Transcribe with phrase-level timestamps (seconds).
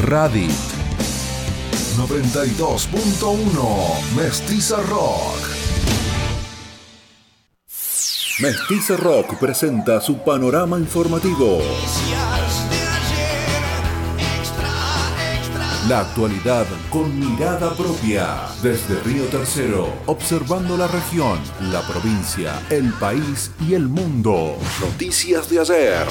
[0.03, 0.53] Radit.
[1.97, 5.54] 92.1 Mestiza Rock.
[8.41, 11.61] Mestiza Rock presenta su panorama informativo.
[15.89, 18.41] La actualidad con mirada propia.
[18.61, 21.39] Desde Río Tercero, observando la región,
[21.71, 24.57] la provincia, el país y el mundo.
[24.81, 26.07] Noticias de ayer.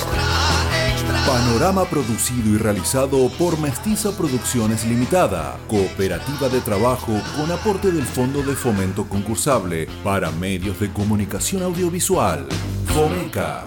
[1.26, 8.42] Panorama producido y realizado por Mestiza Producciones Limitada, cooperativa de trabajo con aporte del Fondo
[8.42, 12.48] de Fomento Concursable para Medios de Comunicación Audiovisual.
[12.88, 13.66] FOMECA.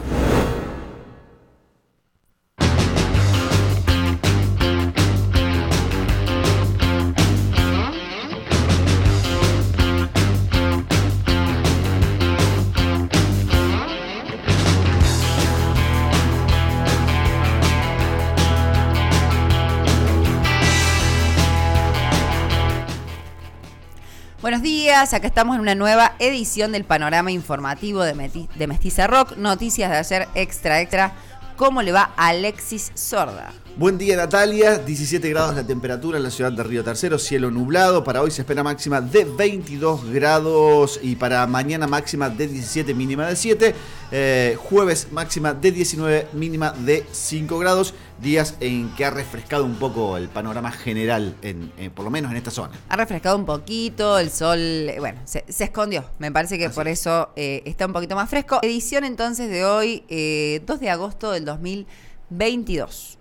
[24.46, 28.14] Buenos días, acá estamos en una nueva edición del panorama informativo de,
[28.54, 29.36] de Mestiza Rock.
[29.36, 31.16] Noticias de ayer extra, extra.
[31.56, 33.52] ¿Cómo le va a Alexis Sorda?
[33.76, 38.04] Buen día Natalia, 17 grados la temperatura en la ciudad de Río Tercero, cielo nublado,
[38.04, 43.26] para hoy se espera máxima de 22 grados y para mañana máxima de 17, mínima
[43.26, 43.74] de 7,
[44.12, 49.74] Eh, jueves máxima de 19, mínima de 5 grados, días en que ha refrescado un
[49.76, 52.72] poco el panorama general, en, en- por lo menos en esta zona.
[52.88, 56.04] Ha refrescado un poquito, el sol, eh, bueno, se, se escondió.
[56.18, 58.58] Me parece que por eso eh, está un poquito más fresco.
[58.62, 63.18] Edición entonces de hoy, eh, 2 de agosto del 2022.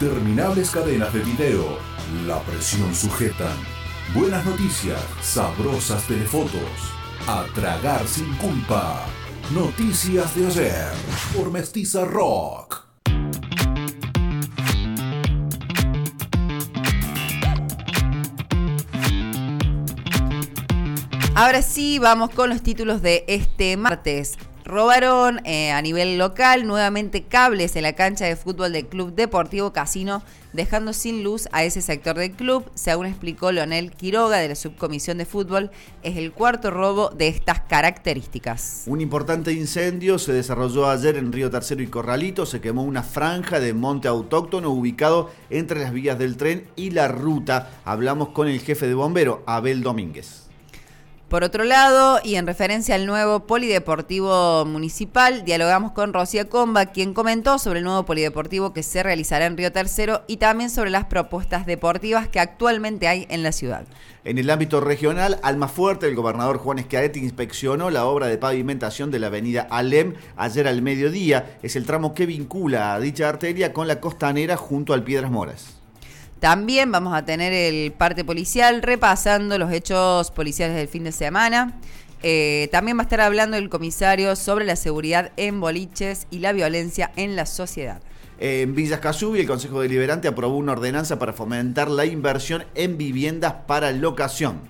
[0.00, 1.78] Interminables cadenas de video.
[2.26, 3.56] La presión sujetan.
[4.14, 5.00] Buenas noticias.
[5.22, 6.60] Sabrosas telefotos.
[7.26, 9.04] A tragar sin culpa.
[9.54, 10.88] Noticias de ayer.
[11.36, 12.81] Por Mestiza Rock.
[21.34, 24.36] Ahora sí, vamos con los títulos de este martes.
[24.66, 29.72] Robaron eh, a nivel local nuevamente cables en la cancha de fútbol del Club Deportivo
[29.72, 30.22] Casino,
[30.52, 32.70] dejando sin luz a ese sector del club.
[32.74, 35.70] Según explicó Leonel Quiroga de la Subcomisión de Fútbol,
[36.02, 38.82] es el cuarto robo de estas características.
[38.86, 42.44] Un importante incendio se desarrolló ayer en Río Tercero y Corralito.
[42.44, 47.08] Se quemó una franja de monte autóctono ubicado entre las vías del tren y la
[47.08, 47.70] ruta.
[47.86, 50.51] Hablamos con el jefe de bombero, Abel Domínguez.
[51.32, 57.14] Por otro lado, y en referencia al nuevo polideportivo municipal, dialogamos con Rocía Comba, quien
[57.14, 61.06] comentó sobre el nuevo polideportivo que se realizará en Río Tercero y también sobre las
[61.06, 63.86] propuestas deportivas que actualmente hay en la ciudad.
[64.24, 69.18] En el ámbito regional, Almafuerte, el gobernador Juan Schiaretti inspeccionó la obra de pavimentación de
[69.18, 71.56] la avenida Alem ayer al mediodía.
[71.62, 75.81] Es el tramo que vincula a dicha arteria con la costanera junto al Piedras Moras.
[76.42, 81.78] También vamos a tener el parte policial repasando los hechos policiales del fin de semana.
[82.24, 86.52] Eh, también va a estar hablando el comisario sobre la seguridad en boliches y la
[86.52, 88.02] violencia en la sociedad.
[88.40, 93.54] En Villas Casubi, el Consejo Deliberante aprobó una ordenanza para fomentar la inversión en viviendas
[93.68, 94.62] para locación.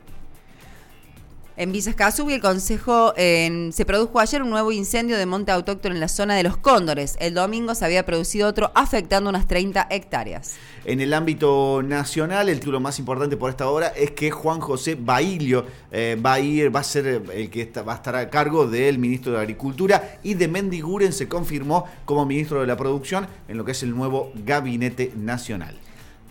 [1.54, 6.00] En Villas Casubi, el Consejo se produjo ayer un nuevo incendio de monte autóctono en
[6.00, 7.16] la zona de los Cóndores.
[7.20, 10.54] El domingo se había producido otro afectando unas 30 hectáreas.
[10.86, 14.96] En el ámbito nacional, el título más importante por esta hora es que Juan José
[14.98, 18.66] Bailio eh, va a ir, va a ser el que va a estar a cargo
[18.66, 23.58] del ministro de Agricultura y de Mendiguren se confirmó como ministro de la Producción en
[23.58, 25.78] lo que es el nuevo gabinete nacional.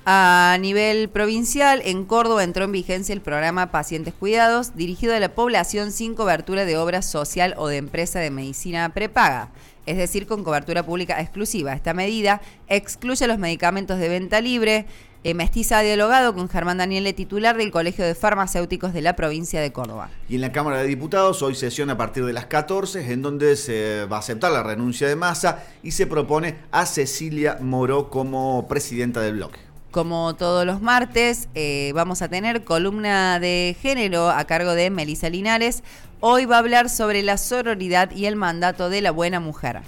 [0.04, 5.36] A nivel provincial, en Córdoba entró en vigencia el programa Pacientes Cuidados, dirigido a la
[5.36, 9.50] población sin cobertura de obra social o de empresa de medicina prepaga,
[9.86, 11.74] es decir, con cobertura pública exclusiva.
[11.74, 14.88] Esta medida excluye los medicamentos de venta libre,
[15.24, 19.62] Eh, Mestiza ha dialogado con Germán Daniele, titular del Colegio de Farmacéuticos de la provincia
[19.62, 20.10] de Córdoba.
[20.28, 23.56] Y en la Cámara de Diputados hoy sesión a partir de las 14, en donde
[23.56, 28.68] se va a aceptar la renuncia de Massa y se propone a Cecilia Moró como
[28.68, 29.71] presidenta del bloque.
[29.92, 35.30] Como todos los martes, eh, vamos a tener columna de género a cargo de Melisa
[35.30, 35.84] Linares.
[36.22, 39.82] Hoy va a hablar sobre la sororidad y el mandato de la buena mujer.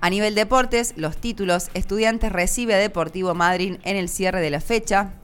[0.00, 4.60] A nivel deportes, los títulos, Estudiantes recibe a Deportivo Madrid en el cierre de la
[4.60, 5.14] fecha.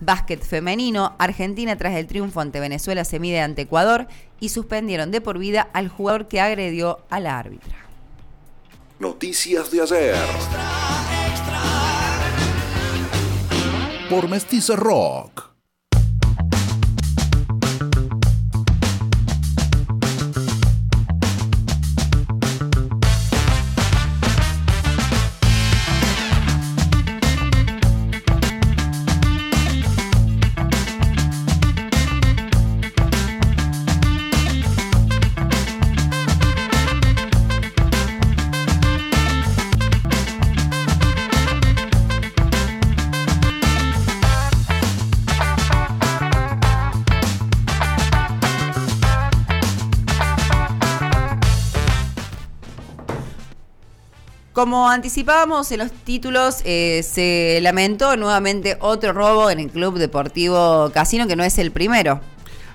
[0.00, 4.06] Básquet femenino, Argentina tras el triunfo ante Venezuela se mide ante Ecuador
[4.38, 7.78] y suspendieron de por vida al jugador que agredió a la árbitra.
[8.98, 10.16] Noticias de ayer.
[14.08, 15.47] Por Mestiza Rock.
[54.58, 60.90] Como anticipábamos en los títulos, eh, se lamentó nuevamente otro robo en el Club Deportivo
[60.92, 62.20] Casino, que no es el primero.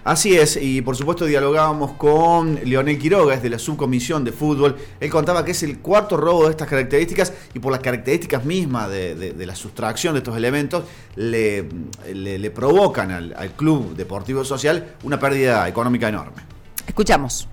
[0.05, 4.77] Así es, y por supuesto dialogábamos con Leonel Quiroga, es de la subcomisión de fútbol.
[5.01, 8.89] Él contaba que es el cuarto robo de estas características y por las características mismas
[8.89, 10.85] de, la sustracción de estos elementos
[11.17, 11.67] le,
[12.13, 16.43] le, provocan al, al Club Deportivo Social una pérdida económica enorme.
[16.87, 17.49] Escuchamos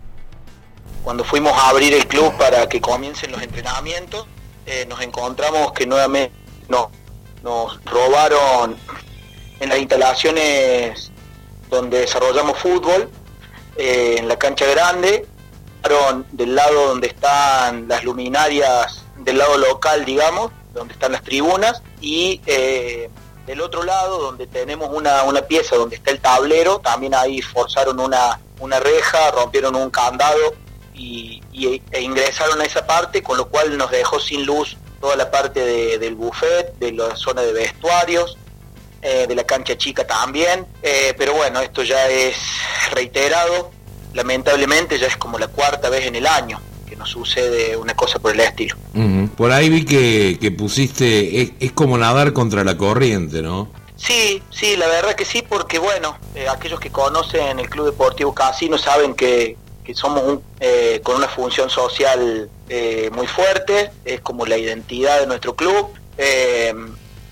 [1.03, 4.27] cuando fuimos a abrir el club para que comiencen los entrenamientos,
[4.67, 6.35] eh, nos encontramos que nuevamente
[6.69, 6.91] no,
[7.43, 8.77] nos robaron
[9.61, 11.11] en las instalaciones
[11.69, 13.11] donde desarrollamos fútbol,
[13.77, 15.27] eh, en la cancha grande,
[16.33, 22.41] del lado donde están las luminarias, del lado local, digamos, donde están las tribunas, y
[22.47, 23.11] eh,
[23.47, 27.99] del otro lado, donde tenemos una, una, pieza donde está el tablero, también ahí forzaron
[27.99, 30.55] una, una reja, rompieron un candado
[31.01, 35.31] y, e ingresaron a esa parte, con lo cual nos dejó sin luz toda la
[35.31, 38.37] parte del buffet, de la zona de vestuarios,
[39.03, 40.67] eh, de la cancha chica también.
[40.83, 42.37] Eh, pero bueno, esto ya es
[42.93, 43.71] reiterado,
[44.13, 48.19] lamentablemente ya es como la cuarta vez en el año que nos sucede una cosa
[48.19, 48.77] por el estilo.
[49.37, 53.69] Por ahí vi que, pusiste, es, como nadar contra la corriente, ¿no?
[53.97, 58.35] Sí, sí, la verdad que sí, porque bueno, eh, aquellos que conocen el Club Deportivo
[58.35, 59.57] Casino saben que,
[59.95, 65.55] somos eh, con una función social eh, muy fuerte, es como la identidad de nuestro
[65.55, 65.89] club.
[66.19, 66.75] Eh,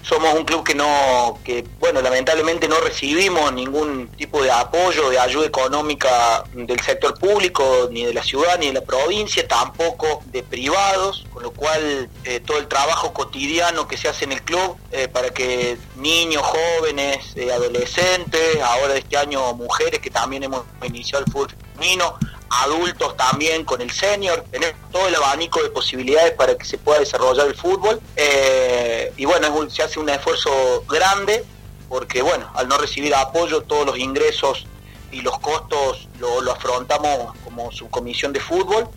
[0.02, 5.18] somos un club que no, que bueno, lamentablemente no recibimos ningún tipo de apoyo, de
[5.18, 10.42] ayuda económica del sector público, ni de la ciudad, ni de la provincia, tampoco de
[10.42, 12.08] privados, con lo cual
[12.46, 14.78] todo el trabajo cotidiano que se hace en el club
[15.12, 21.54] para que niños, jóvenes, adolescentes, ahora este año mujeres que también hemos iniciado el fútbol
[21.74, 22.18] femenino,
[22.50, 27.00] adultos también con el senior, tenemos todo el abanico de posibilidades para que se pueda
[27.00, 28.00] desarrollar el fútbol.
[28.16, 31.44] Eh, y bueno, se hace un esfuerzo grande
[31.88, 34.66] porque bueno, al no recibir apoyo todos los ingresos
[35.10, 38.88] y los costos lo, afrontamos como subcomisión de fútbol.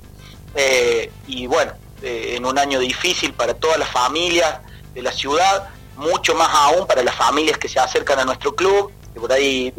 [0.55, 4.59] Eh, y bueno, eh, en un año difícil para todas las familias
[4.93, 8.91] de la ciudad, mucho más aún para las familias que se acercan a nuestro club,
[9.13, 9.73] que por ahí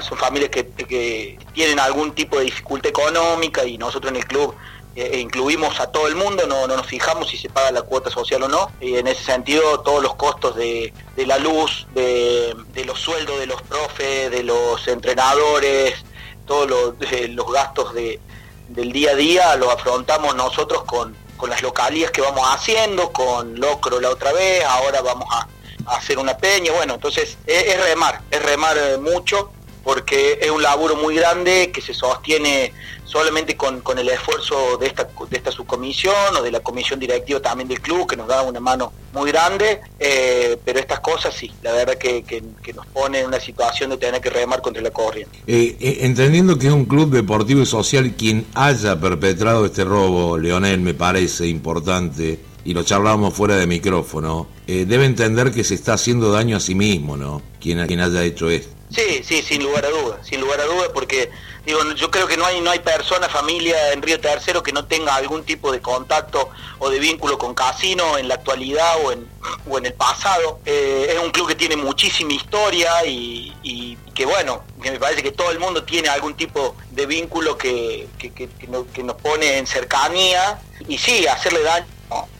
[0.00, 4.54] son familias que, tienen algún tipo de dificultad económica y nosotros en el club
[4.94, 8.42] eh, incluimos a todo el mundo, no, nos fijamos si se paga la cuota social
[8.42, 8.70] o no.
[8.80, 13.62] Y en ese sentido, todos los costos de, la luz, de, los sueldos de los
[13.62, 16.04] profes, de los entrenadores,
[16.46, 21.16] todos los, gastos del día a día los afrontamos nosotros con,
[21.48, 25.48] las localías que vamos haciendo, con Locro la otra vez, ahora vamos a,
[25.86, 29.50] hacer una peña, bueno, entonces es, es remar, es remar eh, mucho
[29.82, 32.72] porque es un laburo muy grande que se sostiene
[33.12, 37.68] solamente con, el esfuerzo de esta, de esta subcomisión o de la comisión directiva también
[37.68, 41.72] del club, que nos da una mano muy grande, eh, pero estas cosas sí, la
[41.72, 42.42] verdad que,
[42.74, 45.38] nos pone en una situación de tener que remar contra la corriente.
[45.46, 50.38] Eh, eh, entendiendo que es un club deportivo y social quien haya perpetrado este robo,
[50.38, 55.94] Leonel, me parece importante, y lo charlábamos fuera de micrófono, debe entender que se está
[55.94, 57.42] haciendo daño a sí mismo, ¿no?
[57.60, 58.81] Quien, quien haya hecho esto.
[58.94, 61.30] Sí, sí, sin lugar a dudas, sin lugar a dudas, porque
[61.64, 64.84] digo, yo creo que no hay no hay persona, familia en Río Tercero que no
[64.84, 69.26] tenga algún tipo de contacto o de vínculo con Casino en la actualidad o en,
[69.66, 70.60] o en el pasado.
[70.66, 75.22] Eh, es un club que tiene muchísima historia y, y, que bueno, que me parece
[75.22, 79.66] que todo el mundo tiene algún tipo de vínculo que, que, que, nos pone en
[79.66, 81.86] cercanía y sí, hacerle daño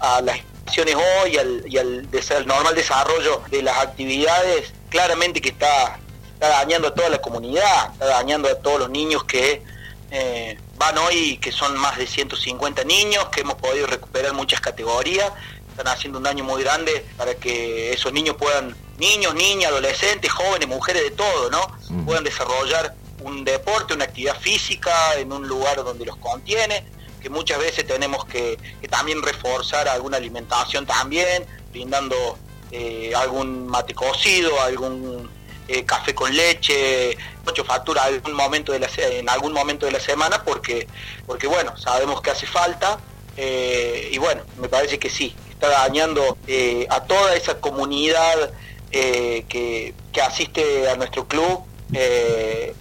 [0.01, 5.49] a las instituciones hoy al, y al, al normal desarrollo de las actividades, claramente que
[5.49, 5.99] está
[6.43, 9.63] está dañando a toda la comunidad, está dañando a todos los niños que
[10.11, 15.31] eh, van hoy, que son más de 150 niños, que hemos podido recuperar muchas categorías,
[15.71, 20.67] están haciendo un daño muy grande para que esos niños puedan, niños, niñas, adolescentes, jóvenes,
[20.67, 22.05] mujeres, de todo, ¿no?
[22.05, 26.85] Puedan desarrollar un deporte, una actividad física en un lugar donde los contiene,
[27.21, 28.59] que muchas veces tenemos que,
[28.91, 32.37] también reforzar alguna alimentación también, brindando
[32.73, 35.31] eh, algún mate cocido, algún
[35.73, 40.01] eh, café con leche, mucho factura algún momento de la, en algún momento de la
[40.01, 40.87] semana porque,
[41.27, 42.99] porque bueno, sabemos que hace falta
[43.39, 48.51] eh, y bueno, me parece que sí, está dañando eh, a toda esa comunidad
[48.91, 51.65] que, asiste a nuestro club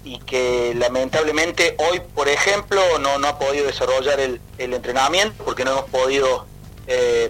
[0.03, 5.63] y que lamentablemente hoy, por ejemplo, no, no ha podido desarrollar el, el entrenamiento porque
[5.63, 6.45] no hemos podido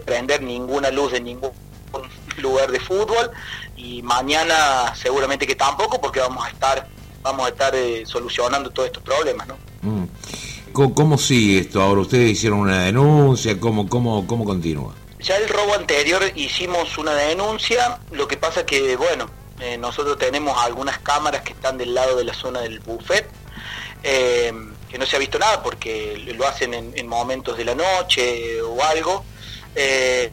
[0.06, 1.52] prender ninguna luz de ningún
[2.38, 3.32] lugar de fútbol
[3.84, 6.88] y mañana seguramente que tampoco porque vamos a estar
[7.22, 9.58] vamos a estar eh, solucionando todos estos problemas ¿no?
[9.82, 10.06] Mm.
[10.74, 12.02] ¿Cómo, sigue esto ahora?
[12.02, 13.60] ¿Ustedes hicieron una denuncia?
[13.60, 14.94] ¿Cómo, cómo, cómo continúa?
[15.20, 20.58] Ya el robo anterior hicimos una denuncia, lo que pasa que, bueno, eh, nosotros tenemos
[20.64, 23.30] algunas cámaras que están del lado de la zona del buffet,
[24.02, 24.54] eh,
[24.90, 28.82] que no se ha visto nada porque lo hacen en, momentos de la noche o
[28.82, 29.26] algo.
[29.76, 30.32] Eh,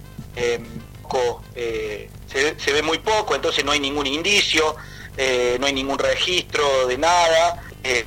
[2.31, 4.77] se, ve muy poco, entonces no hay ningún indicio,
[5.17, 7.63] eh, no hay ningún registro de nada.
[7.83, 8.07] Eh,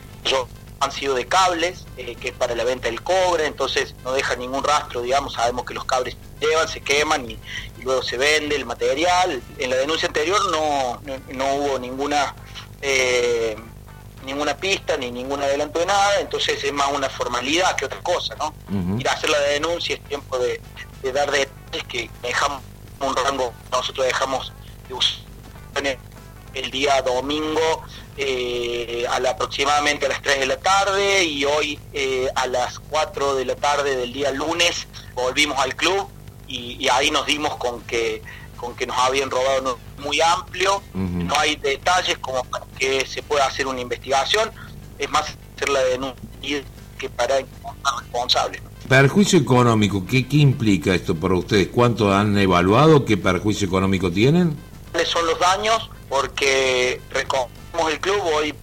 [0.79, 4.35] han sido de cables, eh, que es para la venta del cobre, entonces no deja
[4.35, 7.37] ningún rastro, digamos, sabemos que los cables llevan, se queman y,
[7.83, 9.41] luego se vende el material.
[9.57, 11.01] En la denuncia anterior no,
[11.33, 12.35] no, hubo ninguna
[14.23, 18.35] ninguna pista ni ningún adelanto de nada, entonces es más una formalidad que otra cosa,
[18.35, 18.53] ¿no?
[18.99, 20.61] Ir a hacer la denuncia es tiempo de,
[21.01, 22.61] de dar detalles que dejamos
[23.07, 24.51] un rango nosotros dejamos
[24.87, 25.21] de usar
[26.53, 27.83] el día domingo
[28.17, 33.35] eh, a aproximadamente a las 3 de la tarde y hoy eh, a las 4
[33.35, 36.07] de la tarde del día lunes volvimos al club
[36.47, 38.21] y, ahí nos dimos con que
[38.57, 42.45] con que nos habían robado muy amplio, no hay detalles como
[42.77, 44.51] que se pueda hacer una investigación,
[44.99, 46.63] es más hacer la denuncia
[46.99, 48.61] que para encontrar responsables.
[48.91, 51.69] Perjuicio económico, ¿qué, ¿qué implica esto para ustedes?
[51.69, 53.05] ¿Cuánto han evaluado?
[53.05, 54.57] ¿Qué perjuicio económico tienen?
[54.91, 55.89] ¿Cuáles son los daños?
[56.09, 58.53] Porque recorrimos el club, hoy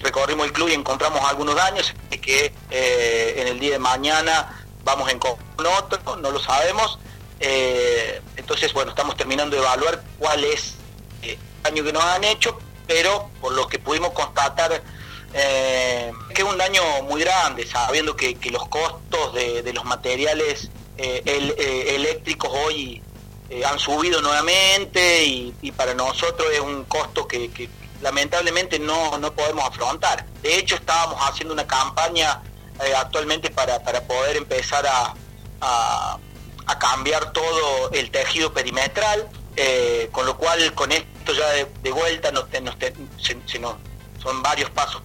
[0.00, 5.06] recorrimos el club y encontramos algunos daños que eh, en el día de mañana vamos
[5.06, 6.98] a encontrar otro, no lo sabemos.
[7.40, 10.76] Eh, entonces, bueno, estamos terminando de evaluar cuál es
[11.20, 14.82] el eh, daño que nos han hecho, pero por lo que pudimos constatar
[15.36, 21.22] eh, que es un daño muy grande, sabiendo que, los costos de, los materiales eh,
[21.26, 23.02] eh, eléctricos hoy
[23.66, 27.68] han subido nuevamente y, para nosotros es un costo que,
[28.00, 30.24] lamentablemente no, podemos afrontar.
[30.40, 32.40] De hecho, estábamos haciendo una campaña
[32.96, 35.14] actualmente para, poder empezar a,
[36.78, 39.28] cambiar todo el tejido perimetral,
[40.12, 42.46] con lo cual con esto ya de, vuelta nos,
[43.48, 43.74] se nos
[44.24, 45.02] son varios pasos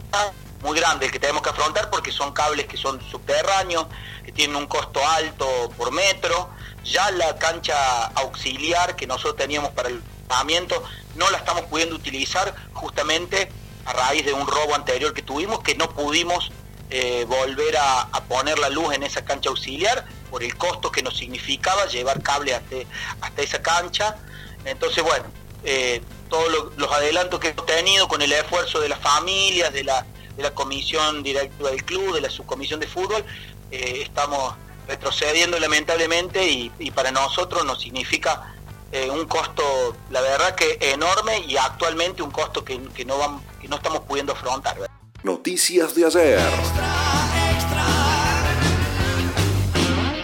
[0.63, 3.85] muy grandes que tenemos que afrontar porque son cables que son subterráneos,
[4.25, 6.49] que tienen un costo alto por metro.
[6.83, 10.81] Ya la cancha auxiliar que nosotros teníamos para el armamento
[11.15, 13.51] no la estamos pudiendo utilizar justamente
[13.85, 16.51] a raíz de un robo anterior que tuvimos, que no pudimos
[16.89, 21.17] eh, volver a, poner la luz en esa cancha auxiliar por el costo que nos
[21.17, 22.75] significaba llevar cable hasta,
[23.21, 24.17] hasta esa cancha.
[24.65, 25.25] Entonces, bueno,
[25.63, 30.05] eh, todos los adelantos que hemos tenido con el esfuerzo de las familias, de la,
[30.37, 33.25] de la comisión directiva del club, de la subcomisión de fútbol,
[33.71, 34.55] eh, estamos
[34.87, 38.55] retrocediendo lamentablemente y, para nosotros nos significa
[38.91, 43.67] eh, un costo, la verdad que enorme y actualmente un costo que, no, vamos, que
[43.67, 44.77] no estamos pudiendo afrontar.
[45.21, 46.39] Noticias de ayer.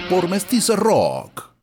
[0.09, 1.54] Por Mestiza Rock.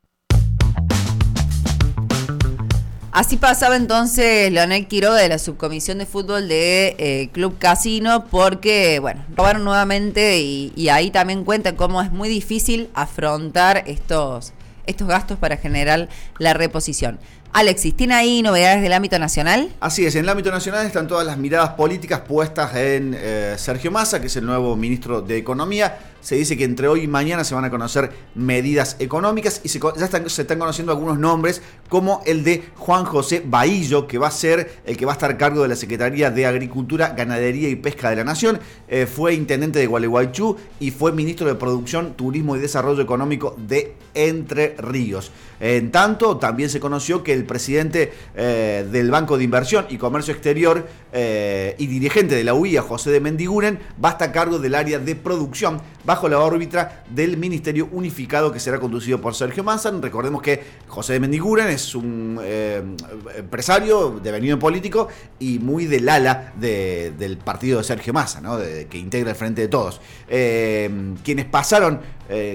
[3.12, 9.00] Así pasaba entonces Leonel Quiroga de la subcomisión de fútbol de eh, Club Casino porque,
[9.00, 14.54] bueno, robaron nuevamente y, ahí también cuentan cómo es muy difícil afrontar estos,
[14.86, 17.18] estos gastos para generar la reposición.
[17.54, 19.70] Alexis, ¿tiene ahí novedades del ámbito nacional?
[19.78, 23.90] Así es, en el ámbito nacional están todas las miradas políticas puestas en eh, Sergio
[23.90, 25.98] Massa, que es el nuevo ministro de Economía.
[26.22, 29.80] Se dice que entre hoy y mañana se van a conocer medidas económicas y se,
[29.80, 34.28] ya están, se están conociendo algunos nombres, como el de Juan José Bahillo, que va
[34.28, 37.68] a ser el que va a estar a cargo de la Secretaría de Agricultura, Ganadería
[37.68, 38.60] y Pesca de la Nación.
[38.88, 43.96] Eh, fue intendente de Gualeguaychú y fue ministro de Producción, Turismo y Desarrollo Económico de
[44.14, 45.32] Entre Ríos.
[45.62, 50.34] En tanto, también se conoció que el presidente eh, del Banco de Inversión y Comercio
[50.34, 54.58] Exterior eh, y dirigente de la UIA, José de Mendiguren, va a estar a cargo
[54.58, 59.62] del área de producción bajo la órbita del Ministerio Unificado que será conducido por Sergio
[59.62, 60.02] Manzan.
[60.02, 62.82] Recordemos que José de Mendiguren es un eh,
[63.36, 65.06] empresario devenido político
[65.38, 68.42] y muy del ala del partido de Sergio Massa,
[68.90, 70.00] que integra el Frente de Todos.
[70.26, 72.00] quienes pasaron,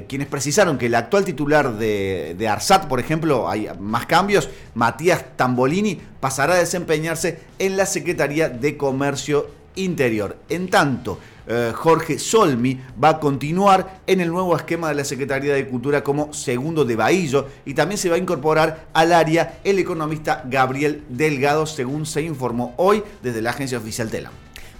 [0.07, 5.23] quienes precisaron que el actual titular de, de ARSAT, por ejemplo, hay más cambios, Matías
[5.35, 10.37] Tambolini pasará a desempeñarse en la Secretaría de Comercio Interior.
[10.49, 15.53] En tanto, eh, Jorge Solmi va a continuar en el nuevo esquema de la Secretaría
[15.53, 19.79] de Cultura como segundo de Bahillo y también se va a incorporar al área el
[19.79, 24.33] economista Gabriel Delgado, según se informó hoy desde la agencia oficial Telam.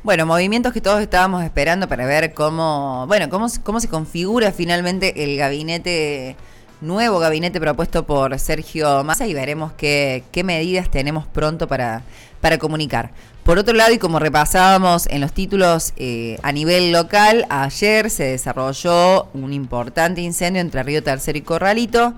[0.04, 5.38] Bueno, movimientos que todos estábamos esperando para ver cómo, bueno, cómo se configura finalmente el
[5.38, 6.36] gabinete
[6.82, 12.04] nuevo gabinete propuesto por Sergio Massa y veremos qué, qué medidas tenemos pronto para,
[12.42, 13.12] para comunicar.
[13.44, 18.26] Por otro lado, y como repasábamos en los títulos eh, a nivel local, ayer se
[18.26, 22.14] desarrolló un importante incendio entre Río Tercero y Corralito.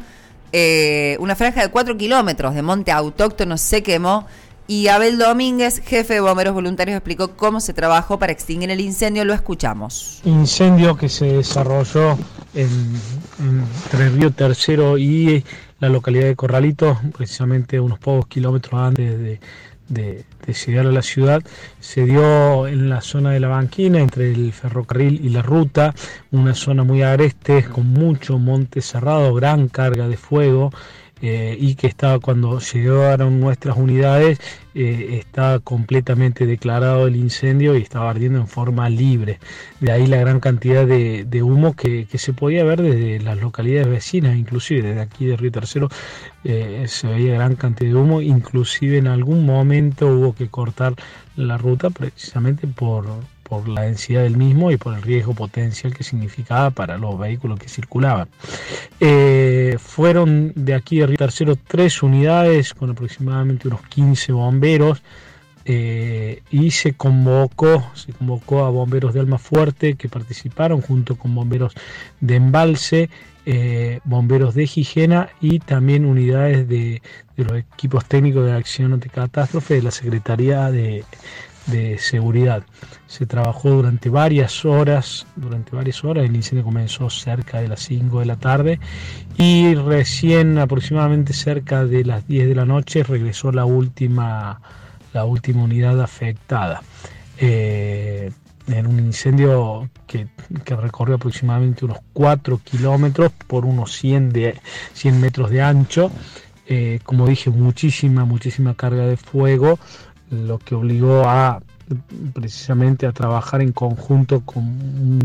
[0.51, 4.25] Eh, una franja de 4 kilómetros de monte autóctono se quemó
[4.69, 9.25] y Abel Domínguez, jefe de bomberos voluntarios, explicó cómo se trabajó para extinguir el incendio.
[9.25, 10.21] Lo escuchamos.
[10.25, 12.19] Incendio que se desarrolló
[12.53, 15.43] entre Río Tercero y
[15.79, 19.39] la localidad de Corralito, precisamente unos pocos kilómetros antes de,
[19.87, 20.25] de,
[20.67, 21.41] llegar a la ciudad,
[21.79, 25.95] se dio en la zona de la banquina, entre el ferrocarril y la ruta,
[26.29, 30.71] una zona muy agreste, con mucho monte cerrado, gran carga de fuego.
[31.21, 34.39] Eh, y que estaba cuando llegaron nuestras unidades
[34.73, 39.39] eh, está completamente declarado el incendio y estaba ardiendo en forma libre.
[39.81, 44.37] De ahí la gran cantidad de, humo que, se podía ver desde las localidades vecinas,
[44.37, 45.89] inclusive desde aquí de Río Tercero
[46.45, 50.93] eh, se veía gran cantidad de humo, inclusive en algún momento hubo que cortar
[51.35, 53.07] la ruta precisamente por
[53.49, 57.59] por la densidad del mismo y por el riesgo potencial que significaba para los vehículos
[57.59, 58.29] que circulaban.
[59.79, 65.01] Fueron de aquí de Río Tercero tres unidades con aproximadamente unos 15 bomberos
[65.65, 71.35] eh, y se convocó, se convocó a bomberos de Alma Fuerte que participaron junto con
[71.35, 71.73] bomberos
[72.19, 73.09] de Embalse,
[73.45, 77.01] eh, bomberos de Higiena y también unidades de,
[77.37, 81.03] de, los equipos técnicos de acción ante catástrofe de la Secretaría de,
[81.71, 82.63] de seguridad.
[83.07, 88.19] Se trabajó durante varias horas, durante varias horas, el incendio comenzó cerca de las 5
[88.19, 88.79] de la tarde
[89.37, 94.61] y recién aproximadamente cerca de las 10 de la noche regresó la última,
[95.13, 96.81] la última unidad afectada.
[97.37, 98.31] Eh,
[98.67, 100.27] en un incendio que,
[100.65, 104.59] recorrió aproximadamente unos 4 kilómetros por unos 100, de,
[104.93, 106.11] 100 metros de ancho.
[106.67, 109.79] Eh, como dije, muchísima, muchísima carga de fuego,
[110.31, 111.61] lo que obligó a
[112.33, 114.63] precisamente a trabajar en conjunto con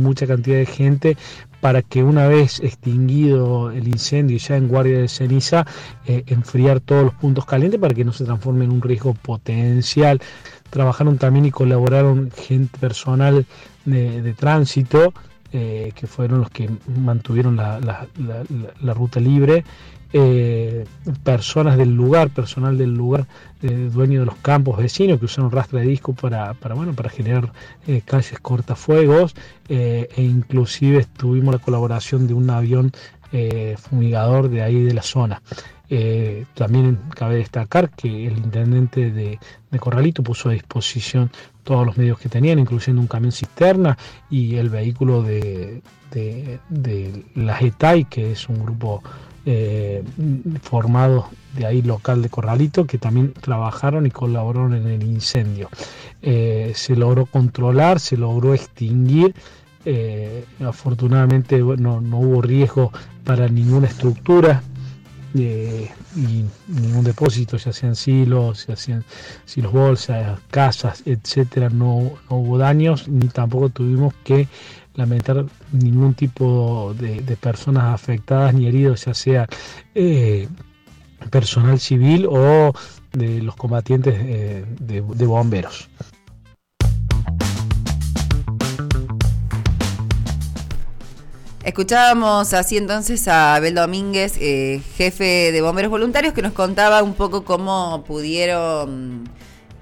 [0.00, 1.16] mucha cantidad de gente
[1.60, 5.66] para que una vez extinguido el incendio ya en guardia de ceniza,
[6.06, 10.20] eh, enfriar todos los puntos calientes para que no se transforme en un riesgo potencial.
[10.70, 13.46] Trabajaron también y colaboraron gente personal
[13.84, 15.12] de, tránsito,
[15.52, 19.64] eh, que fueron los que mantuvieron la ruta libre
[20.16, 20.84] eh,
[21.24, 23.26] personas del lugar, personal del lugar,
[23.62, 27.52] eh, dueño de los campos vecinos que usaron rastra de disco para, bueno, para generar
[27.88, 29.34] eh, calles cortafuegos
[29.68, 32.92] e inclusive tuvimos la colaboración de un avión
[33.76, 35.42] fumigador de ahí de la zona.
[36.54, 39.40] también cabe destacar que el intendente de,
[39.80, 41.32] Corralito puso a disposición
[41.64, 43.98] todos los medios que tenían, incluyendo un camión cisterna
[44.30, 49.02] y el vehículo de, de, de la GETAI, que es un grupo
[49.46, 50.02] eh,
[50.62, 55.68] formados de ahí local de Corralito que también trabajaron y colaboraron en el incendio.
[56.22, 59.34] Eh, se logró controlar, se logró extinguir.
[59.86, 62.90] Eh, afortunadamente no hubo riesgo
[63.24, 64.62] para ninguna estructura,
[65.34, 69.04] y ningún depósito, ya sean silos, ya sean
[69.44, 74.48] silos bolsas, casas, etcétera, no, hubo daños ni tampoco tuvimos que
[74.94, 79.48] lamentar ningún tipo de, personas afectadas ni heridos, ya sea
[79.94, 80.48] eh,
[81.30, 82.72] personal civil o
[83.12, 85.88] de los combatientes eh, de, bomberos.
[91.64, 97.14] Escuchábamos así entonces a Abel Domínguez, eh, jefe de bomberos voluntarios, que nos contaba un
[97.14, 99.24] poco cómo pudieron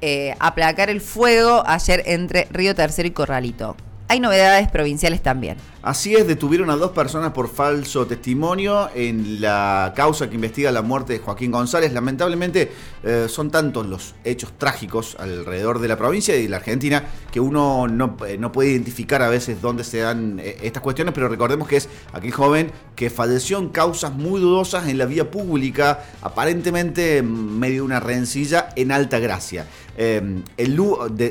[0.00, 3.76] eh, aplacar el fuego ayer entre Río Tercero y Corralito.
[4.12, 5.56] Hay novedades provinciales también.
[5.80, 10.82] Así es, detuvieron a dos personas por falso testimonio en la causa que investiga la
[10.82, 11.94] muerte de Joaquín González.
[11.94, 12.70] Lamentablemente
[13.02, 17.40] eh, son tantos los hechos trágicos alrededor de la provincia y de la Argentina que
[17.40, 21.66] uno no, eh, puede identificar a veces dónde se dan eh, estas cuestiones, pero recordemos
[21.66, 27.22] que es aquel joven que falleció en causas muy dudosas en la vía pública, aparentemente
[27.22, 29.66] medio de una rencilla en Alta Gracia.
[29.96, 30.80] El,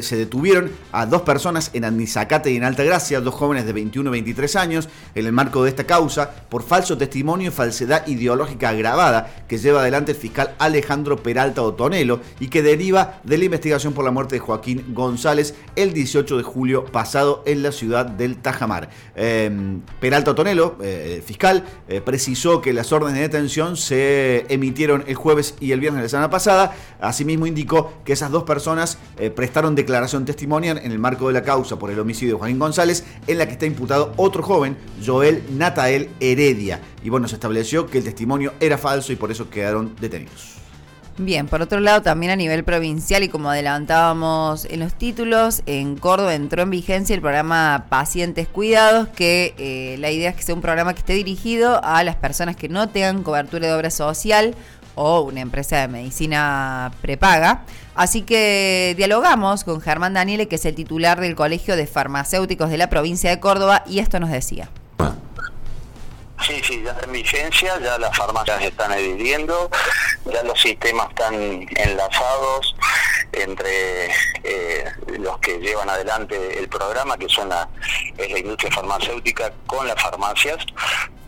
[0.02, 4.10] se detuvieron a dos personas en Anizacate y en Alta Gracia, dos jóvenes de 21
[4.10, 8.70] y 23 años en el marco de esta causa por falso testimonio y falsedad ideológica
[8.70, 13.94] agravada que lleva adelante el fiscal Alejandro Peralta Otonelo y que deriva de la investigación
[13.94, 18.38] por la muerte de Joaquín González el 18 de julio pasado en la ciudad del
[18.38, 18.90] Tajamar.
[19.16, 25.16] Em, Peralta Otonelo, eh, fiscal, eh, precisó que las órdenes de detención se emitieron el
[25.16, 26.76] jueves y el viernes de la semana pasada.
[27.00, 28.51] Asimismo indicó que esas dos personas
[29.18, 32.60] eh, prestaron declaración testimonial en el marco de la causa por el homicidio de Joaquín
[32.60, 36.82] González, en la que está imputado otro joven, Joel Natael Heredia.
[37.04, 40.62] Y bueno, se estableció que el testimonio era falso y por eso quedaron detenidos.
[41.18, 45.98] Bien, por otro lado, también a nivel provincial y como adelantábamos en los títulos, en
[45.98, 50.56] Córdoba entró en vigencia el programa Pacientes Cuidados, que eh, la idea es que sea
[50.56, 54.56] un programa que esté dirigido a las personas que no tengan cobertura de obra social
[54.96, 57.66] o una empresa de medicina prepaga.
[57.96, 62.78] Así que dialogamos con Germán Daniele, que es el titular del Colegio de Farmacéuticos de
[62.78, 64.70] la provincia de Córdoba, y esto nos decía.
[66.46, 69.70] Sí, sí, ya está en vigencia, ya las farmacias están adhiriendo,
[70.26, 72.76] ya los sistemas están enlazados
[73.32, 74.06] entre
[74.44, 74.86] eh,
[75.20, 77.70] los que llevan adelante el programa, que son la,
[78.18, 80.66] es la industria farmacéutica, con las farmacias.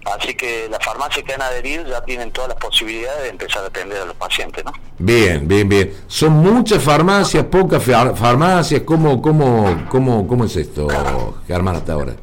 [0.06, 3.68] Así que las farmacias que han adherido ya tienen todas las posibilidades de empezar a
[3.68, 4.74] atender a los pacientes, ¿no?
[4.98, 6.04] Bien, bien, bien.
[6.08, 8.82] Son muchas farmacias, pocas farmacias.
[8.82, 10.88] ¿Cómo, cómo, cómo, cómo es esto,
[11.48, 12.14] Germán, hasta ahora?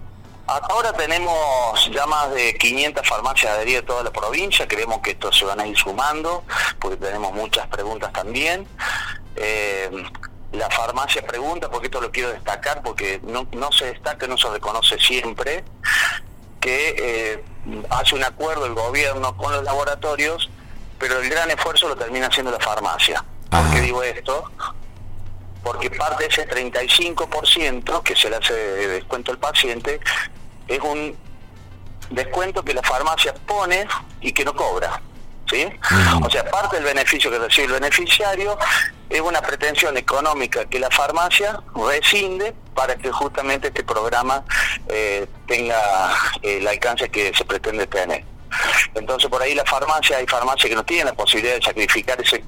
[0.47, 4.67] Hasta ahora tenemos ya más de 500 farmacias adheridas a toda la provincia.
[4.67, 6.43] Creemos que esto se van a ir sumando,
[6.81, 8.67] porque tenemos muchas preguntas también.
[9.37, 9.89] Eh,
[10.53, 14.49] la farmacia pregunta, porque esto lo quiero destacar, porque no, no se destaca, no se
[14.49, 15.65] reconoce siempre,
[16.61, 17.45] que eh,
[17.89, 20.51] hace un acuerdo el gobierno con los laboratorios,
[20.99, 23.25] pero el gran esfuerzo lo termina haciendo la farmacia.
[23.49, 24.51] ¿Por qué digo esto?
[25.63, 30.01] Porque parte de ese 35% que se le hace de descuento al paciente
[30.69, 31.17] es un
[32.11, 33.87] descuento que la farmacia pone
[34.21, 35.01] y que no cobra.
[35.51, 35.69] ¿Sí?
[36.23, 38.57] O sea, parte del beneficio que recibe el beneficiario
[39.09, 44.45] es una pretensión económica que la farmacia rescinde para que justamente este programa
[44.89, 48.25] eh, tenga el alcance que se pretende tener.
[48.95, 52.45] Entonces por ahí la farmacia, hay farmacias que no tienen la posibilidad de sacrificar ese,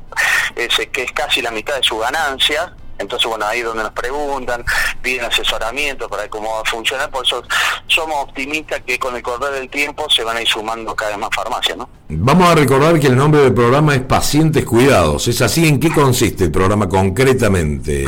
[0.56, 3.92] ese que es casi la mitad de su ganancia, entonces, bueno, ahí es donde nos
[3.92, 4.64] preguntan,
[5.02, 7.42] piden asesoramiento para ver cómo va a funcionar, por eso
[7.86, 11.20] somos optimistas que con el correr del tiempo se van a ir sumando cada vez
[11.20, 11.88] más farmacias, ¿no?
[12.08, 15.28] Vamos a recordar que el nombre del programa es Pacientes Cuidados.
[15.28, 15.66] ¿Es así?
[15.66, 18.04] ¿En qué consiste el programa concretamente,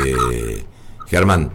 [1.07, 1.51] Germán?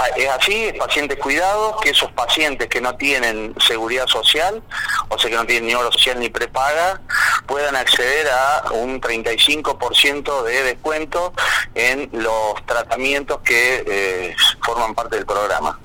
[0.00, 4.62] Ah, es así, es pacientes cuidados, que esos pacientes que no tienen seguridad social,
[5.08, 7.00] o sea que no tienen ni obra social ni prepaga,
[7.46, 11.32] puedan acceder a un 35% de descuento
[11.74, 15.76] en los tratamientos que eh, forman parte del programa.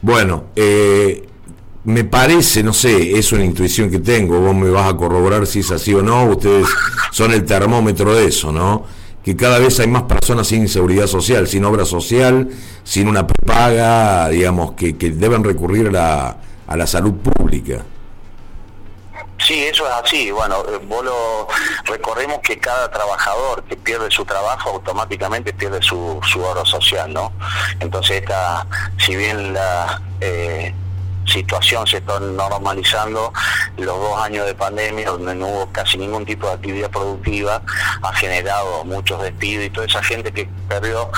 [0.00, 1.28] Bueno, eh,
[1.82, 5.58] me parece, no sé, es una intuición que tengo, vos me vas a corroborar si
[5.58, 6.68] es así o no, ustedes
[7.10, 9.01] son el termómetro de eso, ¿no?
[9.24, 12.48] Que cada vez hay más personas sin seguridad social, sin obra social,
[12.82, 17.84] sin una paga, digamos, que, que deben recurrir a la, a la salud pública.
[19.38, 20.30] Sí, eso es así.
[20.30, 21.48] Bueno, eh, vos lo
[21.84, 27.32] recordemos que cada trabajador que pierde su trabajo automáticamente pierde su, su oro social, ¿no?
[27.80, 28.66] Entonces esta,
[28.98, 30.72] si bien la eh,
[31.26, 33.32] situación se está normalizando,
[33.76, 37.62] los dos años de pandemia donde no hubo casi ningún tipo de actividad productiva,
[38.02, 41.10] ha generado muchos despidos y toda esa gente que perdió,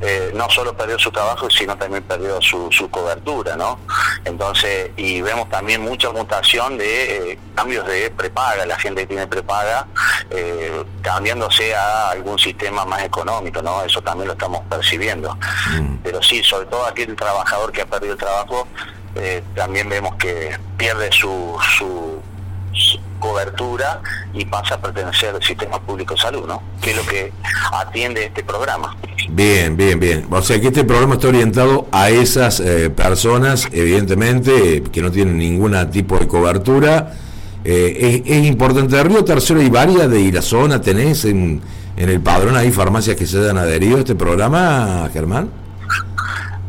[0.00, 3.78] eh, no solo perdió su trabajo, sino también perdió su, cobertura, ¿no?
[4.24, 9.26] Entonces, y vemos también mucha mutación de eh, cambios de prepaga, la gente que tiene
[9.26, 9.86] prepaga,
[10.30, 13.82] eh, cambiándose a algún sistema más económico, ¿no?
[13.84, 15.36] Eso también lo estamos percibiendo.
[15.70, 15.96] Mm.
[16.02, 18.66] Pero sí, sobre todo aquel trabajador que ha perdido el trabajo,
[19.16, 22.20] eh, también vemos que pierde su, su,
[23.18, 24.00] cobertura
[24.34, 26.60] y pasa a pertenecer al sistema público de salud, ¿no?
[26.80, 27.32] Que es lo que
[27.72, 28.96] atiende este programa.
[29.28, 30.26] Bien, bien, bien.
[30.28, 35.38] O sea que este programa está orientado a esas eh, personas, evidentemente, que no tienen
[35.38, 37.12] ningún tipo de cobertura.
[37.64, 38.96] Eh, es, importante.
[38.96, 41.62] De Río Tercero y varias de la zona tenés en,
[41.96, 45.62] en el padrón, hay farmacias que se han adherido a este programa, Germán.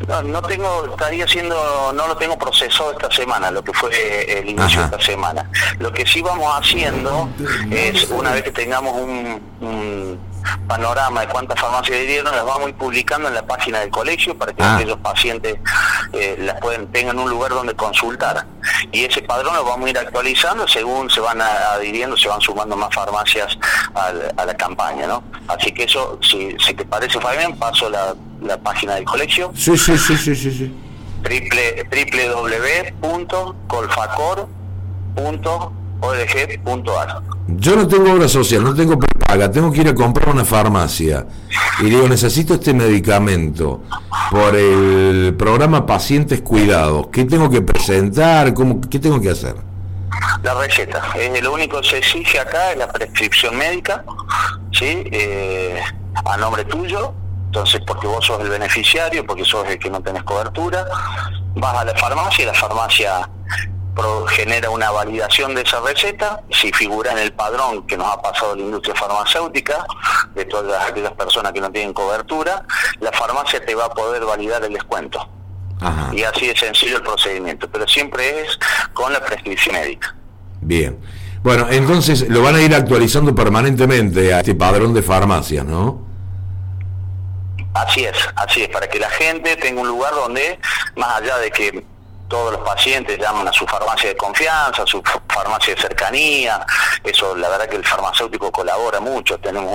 [0.08, 3.90] No, no tengo, estaría haciendo, no lo tengo procesado esta semana, lo que fue
[4.38, 5.50] el inicio de esta semana.
[5.78, 7.28] Lo que sí vamos haciendo
[7.70, 10.18] es, una vez que tengamos un,
[10.66, 14.36] panorama de cuántas farmacias dieron, las vamos a ir publicando en la página del colegio
[14.36, 14.76] para que ah.
[14.76, 15.58] aquellos pacientes
[16.12, 18.46] eh, las pueden, tengan un lugar donde consultar.
[18.92, 22.76] Y ese padrón lo vamos a ir actualizando según se van adhiriendo, se van sumando
[22.76, 23.58] más farmacias
[23.94, 24.12] a
[24.44, 25.22] la, campaña, ¿no?
[25.48, 29.52] Así que eso, si, si te parece, Fabián, paso la la página del colegio.
[29.54, 30.52] Sí, sí, sí, sí, sí.
[30.52, 30.74] sí.
[36.04, 40.44] www.colfacor.org.ar Yo no tengo obra social, no tengo prepaga, tengo que ir a comprar una
[40.44, 41.26] farmacia
[41.80, 43.82] y digo, necesito este medicamento
[44.30, 47.08] por el programa Pacientes Cuidados.
[47.08, 48.54] ¿Qué tengo que presentar?
[48.54, 49.56] ¿Cómo, ¿Qué tengo que hacer?
[50.42, 51.02] La receta.
[51.16, 54.04] Es lo único que se exige acá es la prescripción médica,
[54.72, 55.04] ¿sí?
[55.10, 55.80] Eh,
[56.24, 57.12] a nombre tuyo,
[57.46, 60.86] entonces, porque vos sos el beneficiario, porque sos el que no tenés cobertura,
[61.54, 63.28] vas a la farmacia y la farmacia
[64.28, 68.56] genera una validación de esa receta, si figura en el padrón que nos ha pasado
[68.56, 69.86] la industria farmacéutica,
[70.34, 72.64] de todas aquellas personas que no tienen cobertura,
[73.00, 75.28] la farmacia te va a poder validar el descuento.
[76.12, 78.58] Y así es sencillo el procedimiento, pero siempre es
[78.94, 80.14] con la prescripción médica.
[80.60, 80.98] Bien.
[81.42, 86.02] Bueno, entonces lo van a ir actualizando permanentemente a este padrón de farmacias, ¿no?
[87.74, 90.58] Así es, así es, para que la gente tenga un lugar donde,
[90.96, 91.84] más allá de que
[92.28, 96.64] todos los pacientes llaman a su farmacia de confianza, a su farmacia de cercanía,
[97.02, 99.72] eso la verdad que el farmacéutico colabora mucho, tenemos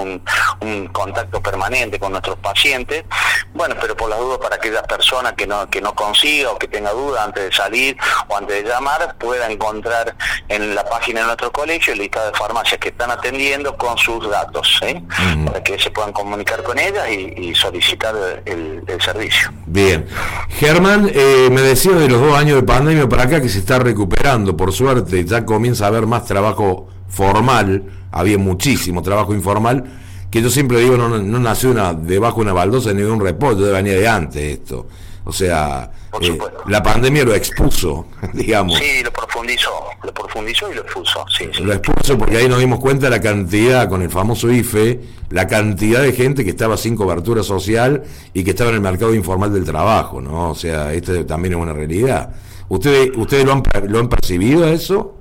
[0.61, 3.05] un, contacto permanente con nuestros pacientes,
[3.53, 6.67] bueno, pero por las dudas para aquellas personas que no, que no consiga o que
[6.67, 10.15] tenga dudas antes de salir o antes de llamar, pueda encontrar
[10.47, 14.29] en la página de nuestro colegio el listado de farmacias que están atendiendo con sus
[14.29, 15.01] datos, ¿eh?
[15.45, 19.51] para que se puedan comunicar con ellas y, solicitar el, servicio.
[19.65, 20.07] Bien.
[20.49, 23.79] Germán, eh, me decía de los dos años de pandemia para acá que se está
[23.79, 29.83] recuperando, por suerte, ya comienza a haber más trabajo formal, había muchísimo trabajo informal,
[30.31, 33.19] que yo siempre digo, no, no nació una, debajo de una baldosa ni de un
[33.19, 34.87] reposo, de venía de antes esto.
[35.25, 38.77] O sea, eh, la pandemia lo expuso, digamos.
[38.77, 39.71] Sí, lo profundizó,
[40.03, 41.25] lo profundizó y lo expuso.
[41.29, 44.99] Sí, Lo expuso porque ahí nos dimos cuenta de la cantidad, con el famoso IFE,
[45.29, 49.13] la cantidad de gente que estaba sin cobertura social y que estaba en el mercado
[49.13, 50.49] informal del trabajo, ¿no?
[50.49, 52.33] O sea, esto también es una realidad.
[52.69, 55.15] ¿Ustedes, ustedes lo, han, lo han percibido eso?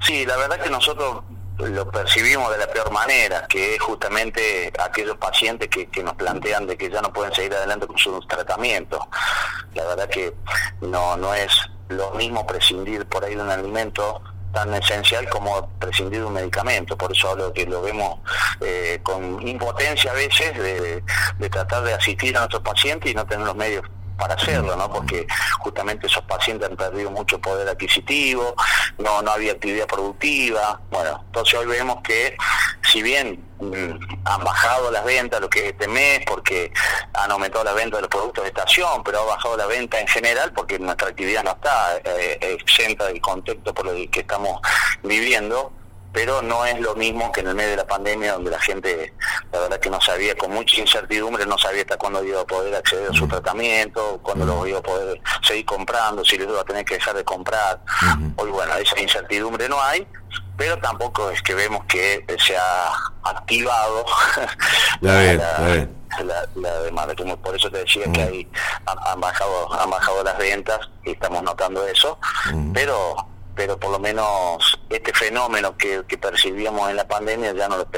[0.00, 1.22] Sí, la verdad que nosotros
[1.58, 6.76] lo percibimos de la peor manera, que es justamente aquellos pacientes que, nos plantean de
[6.76, 9.00] que ya no pueden seguir adelante con sus tratamientos.
[9.74, 10.34] La verdad que
[10.80, 11.52] no, no es
[11.88, 16.96] lo mismo prescindir por ahí de un alimento tan esencial como prescindir de un medicamento.
[16.96, 18.20] Por eso hablo que lo vemos
[18.60, 21.02] eh, con impotencia a veces
[21.38, 23.84] de tratar de asistir a nuestros pacientes y no tener los medios
[24.18, 24.90] para hacerlo, ¿no?
[24.90, 25.26] Porque
[25.60, 28.54] justamente esos pacientes han perdido mucho poder adquisitivo,
[28.98, 32.36] no, no había actividad productiva, bueno, entonces hoy vemos que
[32.90, 36.72] si bien mm, han bajado las ventas lo que es este mes porque
[37.14, 40.08] han aumentado las ventas de los productos de estación, pero ha bajado la venta en
[40.08, 44.60] general porque nuestra actividad no está eh, exenta del contexto por el que estamos
[45.02, 45.72] viviendo,
[46.12, 49.14] pero no es lo mismo que en el medio de la pandemia donde la gente,
[49.50, 52.74] la verdad que no sabía, con mucha incertidumbre, no sabía hasta cuándo iba a poder
[52.74, 56.64] acceder a su tratamiento, cuándo lo iba a poder seguir comprando, si les iba a
[56.64, 57.80] tener que dejar de comprar.
[58.36, 60.06] Hoy, bueno, esa incertidumbre no hay,
[60.56, 62.92] pero tampoco es que vemos que se ha
[63.24, 64.04] activado
[65.00, 65.88] la,
[66.82, 67.14] demanda.
[67.42, 68.48] por eso te decía que ahí
[68.86, 72.18] han, bajado, han bajado las ventas y estamos notando eso,
[72.74, 77.88] pero pero por lo menos este fenómeno que, percibíamos en la pandemia ya no lo,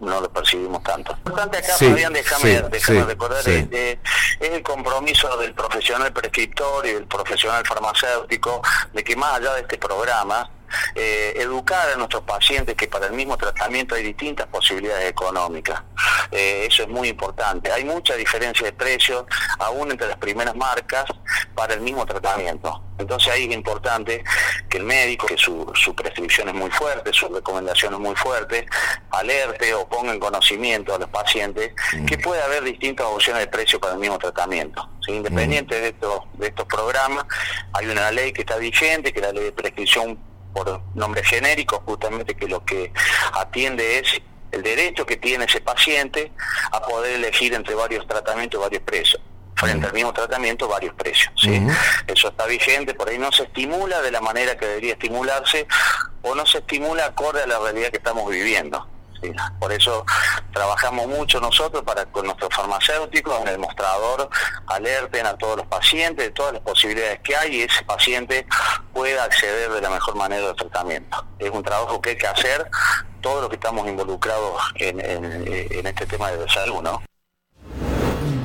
[0.00, 1.12] no lo percibimos tanto.
[1.12, 2.60] Importante acá, Fabián, déjame,
[3.04, 3.98] recordar, es,
[4.40, 9.78] el compromiso del profesional prescriptor y del profesional farmacéutico de que más allá de este
[9.78, 10.50] programa,
[10.94, 15.82] eh, educar a nuestros pacientes que para el mismo tratamiento hay distintas posibilidades económicas.
[16.30, 17.72] Eh, eso es muy importante.
[17.72, 19.24] Hay mucha diferencia de precios,
[19.58, 21.04] aún entre las primeras marcas,
[21.54, 22.82] para el mismo tratamiento.
[22.98, 24.22] Entonces ahí es importante
[24.68, 28.66] que el médico, que su, su prescripción es muy fuerte, su recomendación es muy fuerte,
[29.10, 31.72] alerte o ponga en conocimiento a los pacientes
[32.06, 34.88] que puede haber distintas opciones de precio para el mismo tratamiento.
[35.08, 37.24] Independiente de, estos, de estos programas,
[37.72, 40.18] hay una ley que está vigente, que es la ley de prescripción
[40.52, 42.92] por nombre genérico, justamente que lo que
[43.34, 44.20] atiende es
[44.52, 46.32] el derecho que tiene ese paciente
[46.72, 49.22] a poder elegir entre varios tratamientos, varios precios
[49.60, 51.32] frente al mismo tratamiento varios precios.
[51.36, 51.60] ¿sí?
[52.06, 55.66] Eso está vigente, por ahí no se estimula de la manera que debería estimularse
[56.22, 58.88] o no se estimula acorde a la realidad que estamos viviendo.
[59.58, 60.04] Por eso
[60.52, 64.28] trabajamos mucho nosotros para con nuestros farmacéuticos en el mostrador
[64.66, 68.46] alerten a todos los pacientes de todas las posibilidades que hay y ese paciente
[68.92, 71.24] pueda acceder de la mejor manera al tratamiento.
[71.38, 72.68] Es un trabajo que hay que hacer
[73.20, 77.02] todos los que estamos involucrados en, en este tema de salud, ¿no?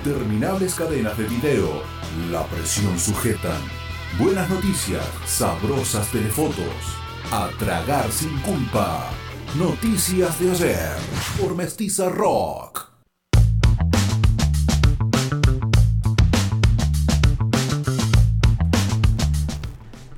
[0.06, 1.82] Interminables cadenas de video,
[2.30, 3.60] la presión sujetan.
[4.20, 6.66] Buenas noticias, sabrosas telefotos.
[7.32, 9.10] A tragar sin culpa.
[9.58, 10.98] Noticias de ayer
[11.40, 12.90] por Mestiza Rock.